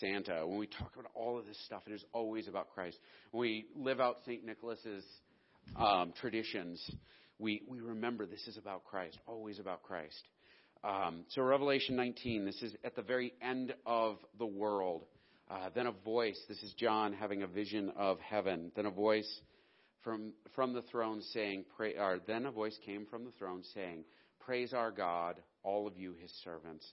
Santa, 0.00 0.46
when 0.46 0.58
we 0.58 0.66
talk 0.66 0.92
about 0.94 1.10
all 1.14 1.38
of 1.38 1.46
this 1.46 1.58
stuff, 1.64 1.82
it 1.86 1.92
is 1.92 2.04
always 2.12 2.48
about 2.48 2.70
Christ. 2.74 2.98
When 3.30 3.42
we 3.42 3.66
live 3.76 4.00
out 4.00 4.18
St. 4.26 4.44
Nicholas's 4.44 5.04
um, 5.76 6.12
traditions, 6.20 6.82
we, 7.38 7.62
we 7.68 7.80
remember 7.80 8.26
this 8.26 8.46
is 8.46 8.56
about 8.56 8.84
Christ, 8.84 9.18
always 9.26 9.58
about 9.58 9.82
Christ. 9.82 10.28
Um, 10.82 11.24
so, 11.28 11.42
Revelation 11.42 11.96
19, 11.96 12.44
this 12.44 12.62
is 12.62 12.74
at 12.84 12.94
the 12.94 13.02
very 13.02 13.32
end 13.42 13.74
of 13.86 14.18
the 14.38 14.46
world. 14.46 15.04
Uh, 15.50 15.70
then 15.74 15.86
a 15.86 15.92
voice, 15.92 16.38
this 16.48 16.62
is 16.62 16.72
John 16.74 17.12
having 17.12 17.42
a 17.42 17.46
vision 17.46 17.92
of 17.96 18.18
heaven. 18.20 18.70
Then 18.76 18.86
a 18.86 18.90
voice 18.90 19.40
from, 20.02 20.32
from 20.54 20.72
the 20.72 20.82
throne 20.82 21.22
saying, 21.32 21.64
pray, 21.76 21.94
or 21.96 22.20
then 22.26 22.46
a 22.46 22.50
voice 22.50 22.78
came 22.84 23.06
from 23.06 23.24
the 23.24 23.32
throne 23.32 23.62
saying, 23.74 24.04
Praise 24.40 24.74
our 24.74 24.90
God, 24.90 25.36
all 25.62 25.86
of 25.86 25.96
you, 25.96 26.14
his 26.20 26.30
servants 26.44 26.86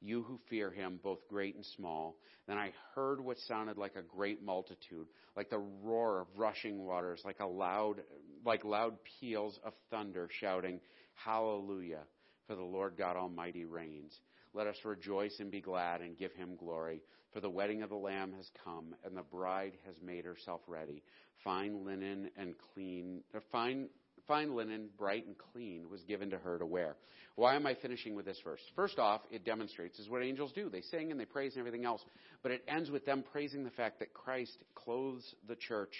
you 0.00 0.22
who 0.22 0.38
fear 0.48 0.70
him, 0.70 1.00
both 1.02 1.26
great 1.28 1.54
and 1.56 1.64
small. 1.76 2.16
Then 2.46 2.58
I 2.58 2.72
heard 2.94 3.20
what 3.20 3.38
sounded 3.38 3.76
like 3.76 3.96
a 3.96 4.02
great 4.02 4.42
multitude, 4.42 5.06
like 5.36 5.50
the 5.50 5.58
roar 5.58 6.20
of 6.20 6.28
rushing 6.36 6.84
waters, 6.84 7.22
like 7.24 7.40
a 7.40 7.46
loud, 7.46 8.02
like 8.44 8.64
loud 8.64 8.96
peals 9.20 9.58
of 9.64 9.72
thunder 9.90 10.28
shouting, 10.40 10.80
Hallelujah, 11.14 12.04
for 12.46 12.54
the 12.54 12.62
Lord 12.62 12.96
God 12.96 13.16
Almighty 13.16 13.64
reigns. 13.64 14.18
Let 14.54 14.66
us 14.66 14.76
rejoice 14.84 15.36
and 15.40 15.50
be 15.50 15.60
glad 15.60 16.00
and 16.00 16.16
give 16.16 16.32
him 16.32 16.56
glory. 16.56 17.02
For 17.32 17.40
the 17.40 17.50
wedding 17.50 17.82
of 17.82 17.90
the 17.90 17.96
Lamb 17.96 18.32
has 18.36 18.50
come, 18.64 18.94
and 19.04 19.16
the 19.16 19.22
bride 19.22 19.74
has 19.84 19.96
made 20.02 20.24
herself 20.24 20.62
ready. 20.66 21.02
Fine 21.44 21.84
linen 21.84 22.30
and 22.36 22.54
clean, 22.72 23.22
fine, 23.52 23.88
fine 24.28 24.54
linen, 24.54 24.90
bright 24.96 25.26
and 25.26 25.34
clean, 25.52 25.90
was 25.90 26.02
given 26.04 26.30
to 26.30 26.38
her 26.38 26.58
to 26.58 26.66
wear. 26.66 26.94
Why 27.34 27.56
am 27.56 27.66
I 27.66 27.74
finishing 27.74 28.14
with 28.14 28.26
this 28.26 28.38
verse? 28.44 28.60
First 28.76 28.98
off, 28.98 29.22
it 29.30 29.44
demonstrates 29.44 29.98
is 29.98 30.08
what 30.08 30.22
angels 30.22 30.52
do. 30.54 30.68
They 30.68 30.82
sing 30.82 31.10
and 31.10 31.18
they 31.18 31.24
praise 31.24 31.52
and 31.54 31.60
everything 31.60 31.84
else, 31.84 32.04
but 32.42 32.52
it 32.52 32.62
ends 32.68 32.90
with 32.90 33.06
them 33.06 33.24
praising 33.32 33.64
the 33.64 33.70
fact 33.70 34.00
that 34.00 34.12
Christ 34.12 34.58
clothes 34.74 35.34
the 35.48 35.56
church 35.56 35.92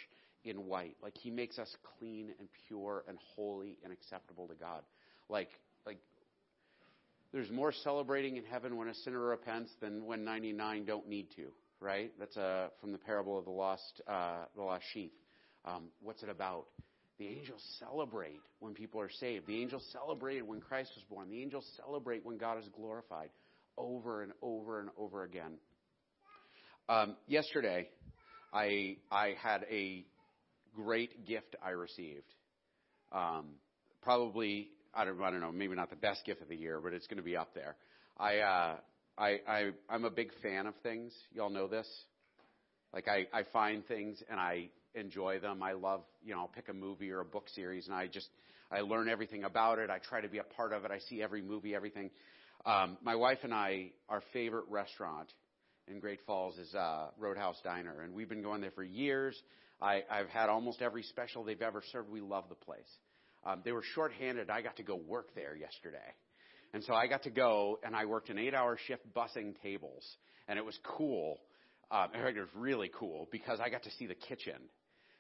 in 0.45 0.67
white. 0.67 0.97
Like 1.03 1.17
he 1.17 1.31
makes 1.31 1.59
us 1.59 1.75
clean 1.99 2.31
and 2.39 2.49
pure 2.67 3.05
and 3.09 3.19
holy 3.35 3.79
and 3.85 3.93
acceptable 3.93 4.49
to 4.49 4.55
God. 4.55 4.83
Like 5.29 5.51
like 5.87 5.99
there's 7.33 7.51
more 7.51 7.73
celebrating 7.73 8.37
in 8.37 8.45
heaven 8.45 8.77
when 8.77 8.89
a 8.89 8.95
sinner 8.95 9.21
repents 9.21 9.71
than 9.81 10.07
when 10.07 10.25
99 10.25 10.85
don't 10.87 11.09
need 11.09 11.29
to, 11.37 11.49
right? 11.81 12.13
That's 12.19 12.37
uh, 12.37 12.69
from 12.81 12.93
the 12.93 12.99
parable 12.99 13.39
of 13.39 13.45
the 13.45 13.51
lost 13.51 14.01
uh, 14.07 14.45
the 14.57 14.63
lost 14.63 14.85
sheep. 14.93 15.13
Um, 15.65 15.85
what's 16.03 16.23
it 16.23 16.31
about? 16.31 16.67
The 17.19 17.27
angels 17.27 17.63
celebrate 17.81 18.41
when 18.61 18.75
people 18.75 19.01
are 19.01 19.11
saved. 19.11 19.47
The 19.49 19.61
angels 19.61 19.85
celebrated 19.93 20.47
when 20.47 20.61
Christ 20.61 20.93
was 20.95 21.05
born. 21.05 21.29
The 21.29 21.43
angels 21.43 21.67
celebrate 21.77 22.25
when 22.25 22.39
God 22.39 22.59
is 22.59 22.69
glorified 22.77 23.31
over 23.77 24.23
and 24.23 24.33
over 24.41 24.81
and 24.81 24.91
over 24.97 25.25
again. 25.25 25.59
Um, 26.89 27.17
yesterday, 27.27 27.89
I 28.53 28.99
I 29.11 29.35
had 29.43 29.65
a 29.71 30.05
great 30.75 31.27
gift 31.27 31.57
I 31.63 31.71
received. 31.71 32.33
Um, 33.13 33.57
probably 34.03 34.69
I 34.95 35.05
don't 35.05 35.21
I 35.21 35.31
don't 35.31 35.41
know 35.41 35.53
maybe 35.53 35.75
not 35.75 35.91
the 35.91 35.97
best 35.97 36.25
gift 36.25 36.41
of 36.41 36.49
the 36.49 36.57
year, 36.57 36.81
but 36.81 36.93
it's 36.93 37.07
going 37.09 37.19
to 37.19 37.23
be 37.23 37.37
up 37.37 37.53
there. 37.53 37.77
I 38.17 38.39
uh, 38.39 38.77
I 39.19 39.39
I 39.47 39.71
I'm 39.91 40.05
a 40.05 40.11
big 40.11 40.31
fan 40.43 40.67
of 40.67 40.75
things. 40.83 41.13
Y'all 41.33 41.51
know 41.51 41.67
this. 41.67 41.89
Like 42.93 43.07
I 43.09 43.27
I 43.37 43.43
find 43.53 43.87
things 43.87 44.23
and 44.31 44.39
I 44.39 44.71
enjoy 44.99 45.39
them. 45.41 45.63
I 45.63 45.73
love, 45.73 46.03
you 46.25 46.35
know, 46.35 46.41
I'll 46.41 46.49
pick 46.49 46.69
a 46.69 46.73
movie 46.73 47.11
or 47.11 47.21
a 47.21 47.25
book 47.25 47.49
series 47.55 47.87
and 47.87 47.95
I 47.95 48.07
just, 48.07 48.29
I 48.71 48.81
learn 48.81 49.09
everything 49.09 49.45
about 49.45 49.79
it. 49.79 49.91
I 49.91 49.99
try 49.99 50.21
to 50.21 50.29
be 50.29 50.39
a 50.39 50.45
part 50.45 50.73
of 50.73 50.85
it. 50.85 50.91
I 50.91 50.99
see 51.09 51.23
every 51.23 51.43
movie, 51.43 51.75
everything. 51.75 52.11
Um, 52.67 52.99
my 53.03 53.15
wife 53.15 53.39
and 53.43 53.55
I, 53.55 53.93
our 54.09 54.23
favorite 54.33 54.65
restaurant 54.69 55.33
in 55.87 56.01
Great 56.01 56.21
Falls 56.27 56.59
is 56.59 56.75
uh, 56.75 57.09
Roadhouse 57.19 57.59
Diner, 57.65 58.03
and 58.03 58.13
we've 58.13 58.29
been 58.29 58.43
going 58.43 58.61
there 58.61 58.73
for 58.73 58.83
years. 58.83 59.41
I, 59.81 60.03
I've 60.11 60.29
had 60.29 60.49
almost 60.49 60.83
every 60.83 61.03
special 61.05 61.45
they've 61.45 61.63
ever 61.63 61.83
served. 61.93 62.11
We 62.11 62.21
love 62.21 62.45
the 62.49 62.57
place. 62.57 62.89
Um, 63.45 63.63
they 63.65 63.73
were 63.73 63.85
shorthanded. 63.95 64.51
I 64.51 64.61
got 64.61 64.77
to 64.77 64.83
go 64.83 64.97
work 64.97 65.35
there 65.35 65.57
yesterday. 65.57 65.99
And 66.75 66.85
so 66.85 66.95
I 66.95 67.07
got 67.07 67.23
to 67.23 67.31
go 67.31 67.79
and 67.83 67.97
I 67.97 68.05
worked 68.05 68.29
an 68.29 68.39
eight 68.39 68.55
hour 68.55 68.79
shift 68.87 69.03
bussing 69.15 69.55
tables. 69.63 70.05
And 70.49 70.59
it 70.59 70.65
was 70.65 70.79
cool. 70.85 71.39
Um, 71.91 72.09
in 72.15 72.21
fact, 72.21 72.37
it 72.37 72.41
was 72.41 72.51
really 72.55 72.91
cool 72.99 73.29
because 73.31 73.61
I 73.61 73.71
got 73.71 73.85
to 73.85 73.91
see 73.93 74.07
the 74.07 74.15
kitchen 74.15 74.57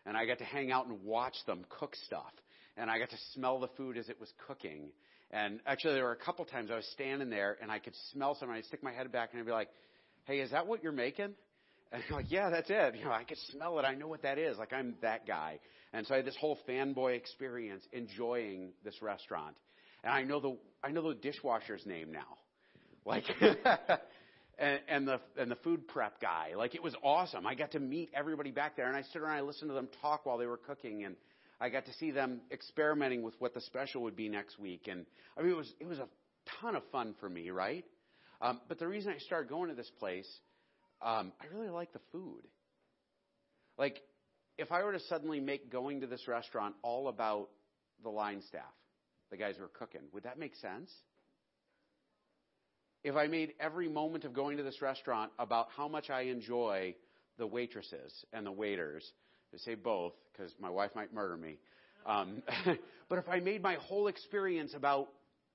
and 0.08 0.16
I 0.16 0.24
got 0.24 0.38
to 0.38 0.44
hang 0.44 0.72
out 0.72 0.86
and 0.86 1.04
watch 1.04 1.34
them 1.46 1.66
cook 1.68 1.94
stuff. 2.06 2.32
And 2.78 2.90
I 2.90 2.98
got 2.98 3.10
to 3.10 3.16
smell 3.34 3.60
the 3.60 3.68
food 3.76 3.98
as 3.98 4.08
it 4.08 4.18
was 4.18 4.32
cooking. 4.46 4.88
And 5.30 5.60
actually, 5.66 5.94
there 5.94 6.04
were 6.04 6.12
a 6.12 6.16
couple 6.16 6.46
times 6.46 6.70
I 6.72 6.76
was 6.76 6.88
standing 6.94 7.28
there 7.28 7.58
and 7.60 7.70
I 7.70 7.78
could 7.78 7.92
smell 8.12 8.34
something. 8.34 8.56
I'd 8.56 8.64
stick 8.64 8.82
my 8.82 8.92
head 8.92 9.12
back 9.12 9.30
and 9.32 9.40
I'd 9.40 9.46
be 9.46 9.52
like, 9.52 9.68
"Hey, 10.24 10.40
is 10.40 10.50
that 10.52 10.66
what 10.66 10.82
you're 10.82 10.92
making?" 10.92 11.34
And 11.92 12.02
I'm 12.10 12.16
like, 12.16 12.30
"Yeah, 12.30 12.50
that's 12.50 12.68
it." 12.68 12.96
You 12.96 13.04
know, 13.06 13.12
I 13.12 13.24
could 13.24 13.38
smell 13.50 13.78
it. 13.78 13.82
I 13.82 13.94
know 13.94 14.08
what 14.08 14.20
that 14.22 14.36
is. 14.38 14.58
Like 14.58 14.74
I'm 14.74 14.94
that 15.00 15.26
guy. 15.26 15.58
And 15.94 16.06
so 16.06 16.12
I 16.12 16.16
had 16.18 16.26
this 16.26 16.36
whole 16.38 16.58
fanboy 16.68 17.16
experience 17.16 17.82
enjoying 17.92 18.72
this 18.84 19.00
restaurant. 19.00 19.56
And 20.04 20.12
I 20.12 20.22
know 20.22 20.38
the 20.38 20.56
I 20.84 20.90
know 20.90 21.08
the 21.08 21.14
dishwasher's 21.14 21.86
name 21.86 22.12
now. 22.12 22.36
Like 23.06 23.24
and, 24.58 24.80
and 24.88 25.08
the 25.08 25.20
and 25.36 25.50
the 25.50 25.56
food 25.56 25.86
prep 25.88 26.20
guy. 26.20 26.54
Like 26.56 26.74
it 26.74 26.82
was 26.82 26.94
awesome. 27.02 27.46
I 27.46 27.54
got 27.54 27.72
to 27.72 27.80
meet 27.80 28.10
everybody 28.14 28.50
back 28.50 28.76
there, 28.76 28.88
and 28.88 28.96
I 28.96 29.02
stood 29.02 29.22
around. 29.22 29.36
I 29.36 29.40
listened 29.42 29.70
to 29.70 29.74
them 29.74 29.88
talk 30.02 30.26
while 30.26 30.38
they 30.38 30.46
were 30.46 30.56
cooking, 30.56 31.04
and 31.04 31.16
I 31.60 31.68
got 31.68 31.86
to 31.86 31.92
see 31.94 32.10
them 32.10 32.40
experimenting 32.50 33.22
with 33.22 33.34
what 33.38 33.54
the 33.54 33.60
special 33.62 34.02
would 34.02 34.16
be 34.16 34.28
next 34.28 34.58
week. 34.58 34.88
And 34.88 35.06
I 35.36 35.42
mean, 35.42 35.52
it 35.52 35.56
was 35.56 35.72
it 35.80 35.86
was 35.86 35.98
a 35.98 36.08
ton 36.60 36.76
of 36.76 36.82
fun 36.90 37.14
for 37.20 37.28
me, 37.28 37.50
right? 37.50 37.84
Um, 38.40 38.60
but 38.68 38.78
the 38.78 38.86
reason 38.86 39.12
I 39.12 39.18
started 39.18 39.48
going 39.48 39.68
to 39.68 39.74
this 39.74 39.90
place, 39.98 40.28
um, 41.02 41.32
I 41.40 41.46
really 41.52 41.70
like 41.70 41.92
the 41.92 42.00
food. 42.12 42.42
Like, 43.76 44.00
if 44.56 44.70
I 44.70 44.82
were 44.82 44.92
to 44.92 45.00
suddenly 45.08 45.40
make 45.40 45.70
going 45.70 46.00
to 46.00 46.06
this 46.06 46.26
restaurant 46.28 46.74
all 46.82 47.08
about 47.08 47.48
the 48.02 48.10
line 48.10 48.42
staff, 48.48 48.62
the 49.30 49.36
guys 49.36 49.56
who 49.58 49.64
are 49.64 49.68
cooking, 49.68 50.02
would 50.12 50.22
that 50.22 50.38
make 50.38 50.54
sense? 50.56 50.90
If 53.08 53.16
I 53.16 53.26
made 53.26 53.54
every 53.58 53.88
moment 53.88 54.24
of 54.24 54.32
going 54.32 54.56
to 54.58 54.62
this 54.62 54.82
restaurant 54.82 55.32
about 55.38 55.68
how 55.76 55.88
much 55.88 56.10
I 56.10 56.22
enjoy 56.22 56.94
the 57.38 57.46
waitresses 57.46 58.12
and 58.32 58.44
the 58.44 58.52
waiters, 58.52 59.04
to 59.52 59.58
say 59.58 59.74
both, 59.74 60.12
because 60.32 60.52
my 60.60 60.68
wife 60.68 60.90
might 60.94 61.12
murder 61.12 61.36
me. 61.36 61.58
Um, 62.06 62.42
but 63.08 63.18
if 63.18 63.28
I 63.28 63.40
made 63.40 63.62
my 63.62 63.74
whole 63.74 64.08
experience 64.08 64.74
about 64.74 65.08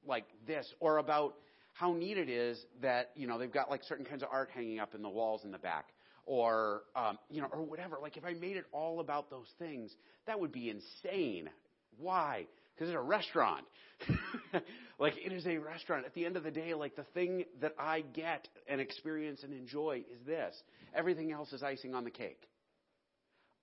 like 0.05 0.25
this, 0.45 0.71
or 0.79 0.97
about 0.97 1.35
how 1.73 1.93
neat 1.93 2.17
it 2.17 2.29
is 2.29 2.59
that 2.81 3.11
you 3.15 3.27
know 3.27 3.37
they've 3.37 3.51
got 3.51 3.69
like 3.69 3.83
certain 3.83 4.05
kinds 4.05 4.23
of 4.23 4.29
art 4.31 4.49
hanging 4.53 4.79
up 4.79 4.95
in 4.95 5.01
the 5.01 5.09
walls 5.09 5.45
in 5.45 5.51
the 5.51 5.57
back, 5.57 5.89
or 6.25 6.81
um, 6.95 7.17
you 7.29 7.41
know, 7.41 7.47
or 7.53 7.61
whatever. 7.61 7.97
Like 8.01 8.17
if 8.17 8.25
I 8.25 8.33
made 8.33 8.57
it 8.57 8.65
all 8.71 8.99
about 8.99 9.29
those 9.29 9.47
things, 9.59 9.95
that 10.27 10.39
would 10.39 10.51
be 10.51 10.69
insane. 10.69 11.49
Why? 11.97 12.47
Because 12.75 12.89
it's 12.89 12.97
a 12.97 13.01
restaurant. 13.01 13.65
like 14.99 15.13
it 15.23 15.31
is 15.31 15.45
a 15.45 15.57
restaurant. 15.57 16.05
At 16.05 16.13
the 16.13 16.25
end 16.25 16.37
of 16.37 16.43
the 16.43 16.51
day, 16.51 16.73
like 16.73 16.95
the 16.95 17.05
thing 17.13 17.45
that 17.61 17.73
I 17.77 18.01
get 18.01 18.47
and 18.67 18.81
experience 18.81 19.43
and 19.43 19.53
enjoy 19.53 20.03
is 20.11 20.25
this. 20.25 20.55
Everything 20.95 21.31
else 21.31 21.51
is 21.53 21.63
icing 21.63 21.93
on 21.93 22.03
the 22.03 22.11
cake. 22.11 22.41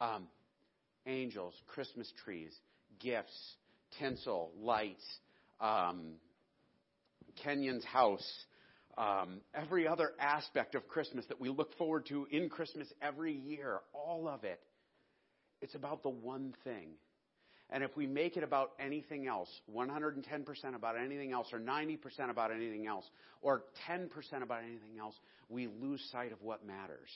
Um, 0.01 0.29
angels, 1.07 1.55
Christmas 1.67 2.11
trees, 2.25 2.55
gifts, 3.01 3.55
tinsel, 3.99 4.51
lights, 4.61 5.05
um, 5.61 6.15
Kenyon's 7.45 7.85
house, 7.85 8.27
um, 8.99 9.41
every 9.55 9.87
other 9.87 10.13
aspect 10.19 10.75
of 10.75 10.87
Christmas 10.89 11.25
that 11.27 11.41
we 11.41 11.49
look 11.49 11.77
forward 11.77 12.07
to 12.07 12.27
in 12.31 12.49
Christmas 12.49 12.89
every 13.01 13.33
year, 13.33 13.81
all 13.93 14.29
of 14.29 14.45
it. 14.45 14.61
It's 15.61 15.75
about 15.75 16.03
the 16.03 16.11
one 16.11 16.55
thing 16.65 16.91
and 17.73 17.85
if 17.85 17.97
we 17.97 18.07
make 18.07 18.37
it 18.37 18.43
about 18.43 18.73
anything 18.81 19.27
else, 19.27 19.49
110% 19.75 20.75
about 20.75 20.97
anything 20.99 21.33
else, 21.33 21.49
or 21.53 21.61
90% 21.61 22.31
about 22.31 22.51
anything 22.51 22.87
else, 22.87 23.05
or 23.43 23.63
10% 23.89 24.09
about 24.43 24.63
anything 24.63 24.99
else, 24.99 25.15
we 25.49 25.69
lose 25.81 26.03
sight 26.11 26.33
of 26.33 26.43
what 26.43 26.67
matters. 26.67 27.09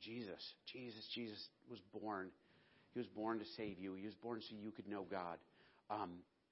Jesus, 0.00 0.54
Jesus, 0.70 1.06
Jesus 1.14 1.48
was 1.70 1.80
born. 1.98 2.28
He 2.92 3.00
was 3.00 3.08
born 3.08 3.38
to 3.38 3.44
save 3.56 3.78
you. 3.78 3.94
He 3.94 4.04
was 4.04 4.14
born 4.14 4.40
so 4.42 4.54
you 4.62 4.70
could 4.70 4.86
know 4.86 5.06
God. 5.10 5.38
Um, 5.90 6.10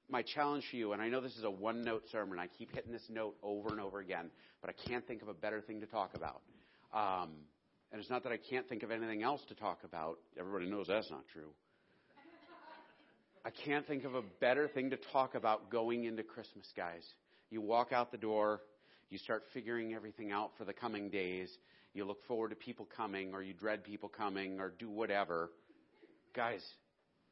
my 0.09 0.23
challenge 0.23 0.65
for 0.71 0.77
you, 0.77 0.93
and 0.93 1.03
I 1.03 1.09
know 1.09 1.21
this 1.21 1.37
is 1.37 1.45
a 1.45 1.51
one 1.51 1.83
note 1.83 2.05
sermon, 2.11 2.39
I 2.39 2.47
keep 2.47 2.75
hitting 2.75 2.93
this 2.93 3.07
note 3.11 3.37
over 3.43 3.69
and 3.69 3.81
over 3.81 3.99
again, 3.99 4.31
but 4.61 4.71
I 4.71 4.89
can't 4.89 5.07
think 5.07 5.21
of 5.21 5.29
a 5.29 5.35
better 5.35 5.61
thing 5.61 5.81
to 5.81 5.87
talk 5.87 6.13
about. 6.15 6.41
Um, 6.95 7.31
and 7.93 8.01
it's 8.01 8.11
not 8.11 8.23
that 8.23 8.33
I 8.33 8.39
can't 8.39 8.69
think 8.69 8.83
of 8.83 8.91
anything 8.91 9.23
else 9.23 9.43
to 9.49 9.55
talk 9.55 9.81
about. 9.85 10.19
Everybody 10.39 10.71
knows 10.71 10.87
that's 10.87 11.11
not 11.11 11.25
true. 11.33 11.51
I 13.47 13.51
can't 13.51 13.87
think 13.87 14.03
of 14.03 14.17
a 14.17 14.23
better 14.41 14.67
thing 14.67 14.91
to 14.91 14.97
talk 15.13 15.37
about 15.37 15.71
going 15.71 16.03
into 16.03 16.25
Christmas, 16.25 16.67
guys. 16.77 17.05
You 17.49 17.61
walk 17.61 17.93
out 17.93 18.11
the 18.11 18.19
door, 18.19 18.61
you 19.09 19.19
start 19.19 19.45
figuring 19.55 19.95
everything 19.95 20.33
out 20.33 20.51
for 20.59 20.65
the 20.65 20.73
coming 20.73 21.11
days. 21.11 21.49
You 21.95 22.07
look 22.07 22.25
forward 22.27 22.49
to 22.49 22.57
people 22.57 22.89
coming, 22.97 23.35
or 23.35 23.43
you 23.43 23.55
dread 23.55 23.85
people 23.85 24.09
coming, 24.09 24.59
or 24.59 24.73
do 24.77 24.91
whatever. 24.91 25.53
Guys, 26.35 26.61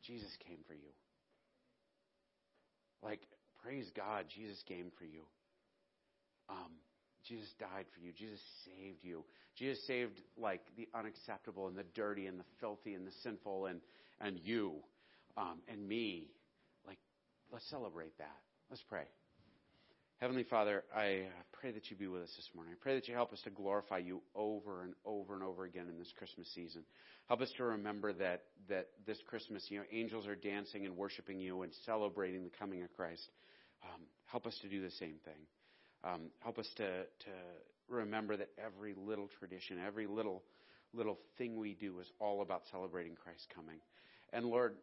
Jesus 0.07 0.31
came 0.47 0.59
for 0.69 0.75
you. 0.75 0.93
Like, 3.03 3.23
praise 3.65 3.91
God, 3.97 4.27
Jesus 4.33 4.63
came 4.69 4.93
for 4.97 5.05
you. 5.05 5.23
Um, 6.49 6.71
Jesus 7.27 7.49
died 7.59 7.87
for 7.93 8.01
you. 8.01 8.13
Jesus 8.13 8.41
saved 8.65 8.99
you. 9.03 9.25
Jesus 9.57 9.85
saved 9.89 10.21
like 10.39 10.63
the 10.77 10.89
unacceptable 10.95 11.67
and 11.67 11.77
the 11.77 11.87
dirty 11.93 12.29
and 12.29 12.39
the 12.39 12.45
filthy 12.61 12.95
and 12.95 13.05
the 13.05 13.13
sinful 13.25 13.67
and 13.67 13.81
and 14.21 14.39
you 14.45 14.75
um, 15.37 15.61
and 15.69 15.87
me. 15.87 16.29
Like, 16.87 16.99
let's 17.53 17.69
celebrate 17.71 18.17
that. 18.19 18.37
Let's 18.71 18.83
pray. 18.89 19.05
Heavenly 20.21 20.45
Father, 20.45 20.85
I 20.95 21.25
pray 21.53 21.73
that 21.73 21.91
you 21.91 21.97
be 21.97 22.07
with 22.07 22.23
us 22.23 22.33
this 22.37 22.49
morning. 22.55 22.73
I 22.73 22.81
pray 22.81 22.95
that 22.95 23.09
you 23.09 23.15
help 23.15 23.33
us 23.33 23.41
to 23.43 23.51
glorify 23.51 23.99
you 23.99 24.23
over 24.35 24.83
and 24.83 24.95
over 25.05 25.35
and 25.35 25.43
over 25.43 25.65
again 25.65 25.87
in 25.91 25.99
this 25.99 26.13
Christmas 26.17 26.49
season. 26.55 26.83
Help 27.27 27.41
us 27.41 27.53
to 27.57 27.65
remember 27.65 28.13
that, 28.13 28.43
that 28.69 28.89
this 29.07 29.19
Christmas, 29.27 29.67
you 29.69 29.79
know, 29.79 29.85
angels 29.93 30.27
are 30.27 30.37
dancing 30.37 30.87
and 30.87 30.97
worshiping 30.97 31.41
you 31.41 31.63
and 31.63 31.73
celebrating 31.85 32.45
the 32.45 32.51
coming 32.59 32.83
of 32.83 32.93
Christ. 32.95 33.29
Um, 33.83 34.03
help 34.27 34.47
us 34.47 34.57
to 34.63 34.69
do 34.69 34.81
the 34.81 34.91
same 34.93 35.17
thing. 35.25 35.43
Um, 36.05 36.31
help 36.41 36.59
us 36.59 36.69
to, 36.77 36.85
to 36.85 37.31
remember 37.89 38.37
that 38.37 38.51
every 38.65 38.95
little 38.97 39.29
tradition, 39.39 39.79
every 39.85 40.07
little, 40.07 40.43
little 40.93 41.19
thing 41.39 41.59
we 41.59 41.75
do 41.75 41.99
is 42.01 42.07
all 42.21 42.41
about 42.41 42.63
celebrating 42.71 43.15
Christ's 43.15 43.49
coming. 43.55 43.79
And 44.33 44.47
Lord, 44.47 44.77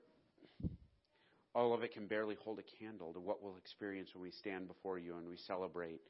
all 1.53 1.73
of 1.73 1.83
it 1.83 1.93
can 1.93 2.07
barely 2.07 2.35
hold 2.43 2.59
a 2.59 2.83
candle 2.83 3.13
to 3.13 3.19
what 3.19 3.43
we'll 3.43 3.57
experience 3.57 4.09
when 4.13 4.23
we 4.23 4.31
stand 4.31 4.67
before 4.67 4.97
you 4.97 5.17
and 5.17 5.27
we 5.27 5.37
celebrate. 5.37 6.01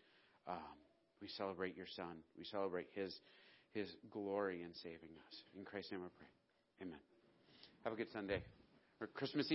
Um, 0.48 0.58
we 1.22 1.28
celebrate 1.28 1.76
your 1.76 1.88
Son. 1.96 2.18
We 2.38 2.46
celebrate 2.46 2.88
His 2.94 3.20
His 3.74 3.88
glory 4.12 4.62
in 4.62 4.74
saving 4.74 5.10
us. 5.28 5.44
In 5.58 5.66
Christ's 5.66 5.92
name, 5.94 6.02
I 6.06 6.10
pray. 6.18 6.88
Amen. 6.88 7.00
Have 7.84 7.94
a 7.94 7.96
good 7.96 8.12
Sunday 8.12 8.44
or 9.00 9.08
Christmas 9.08 9.48
Eve. 9.48 9.50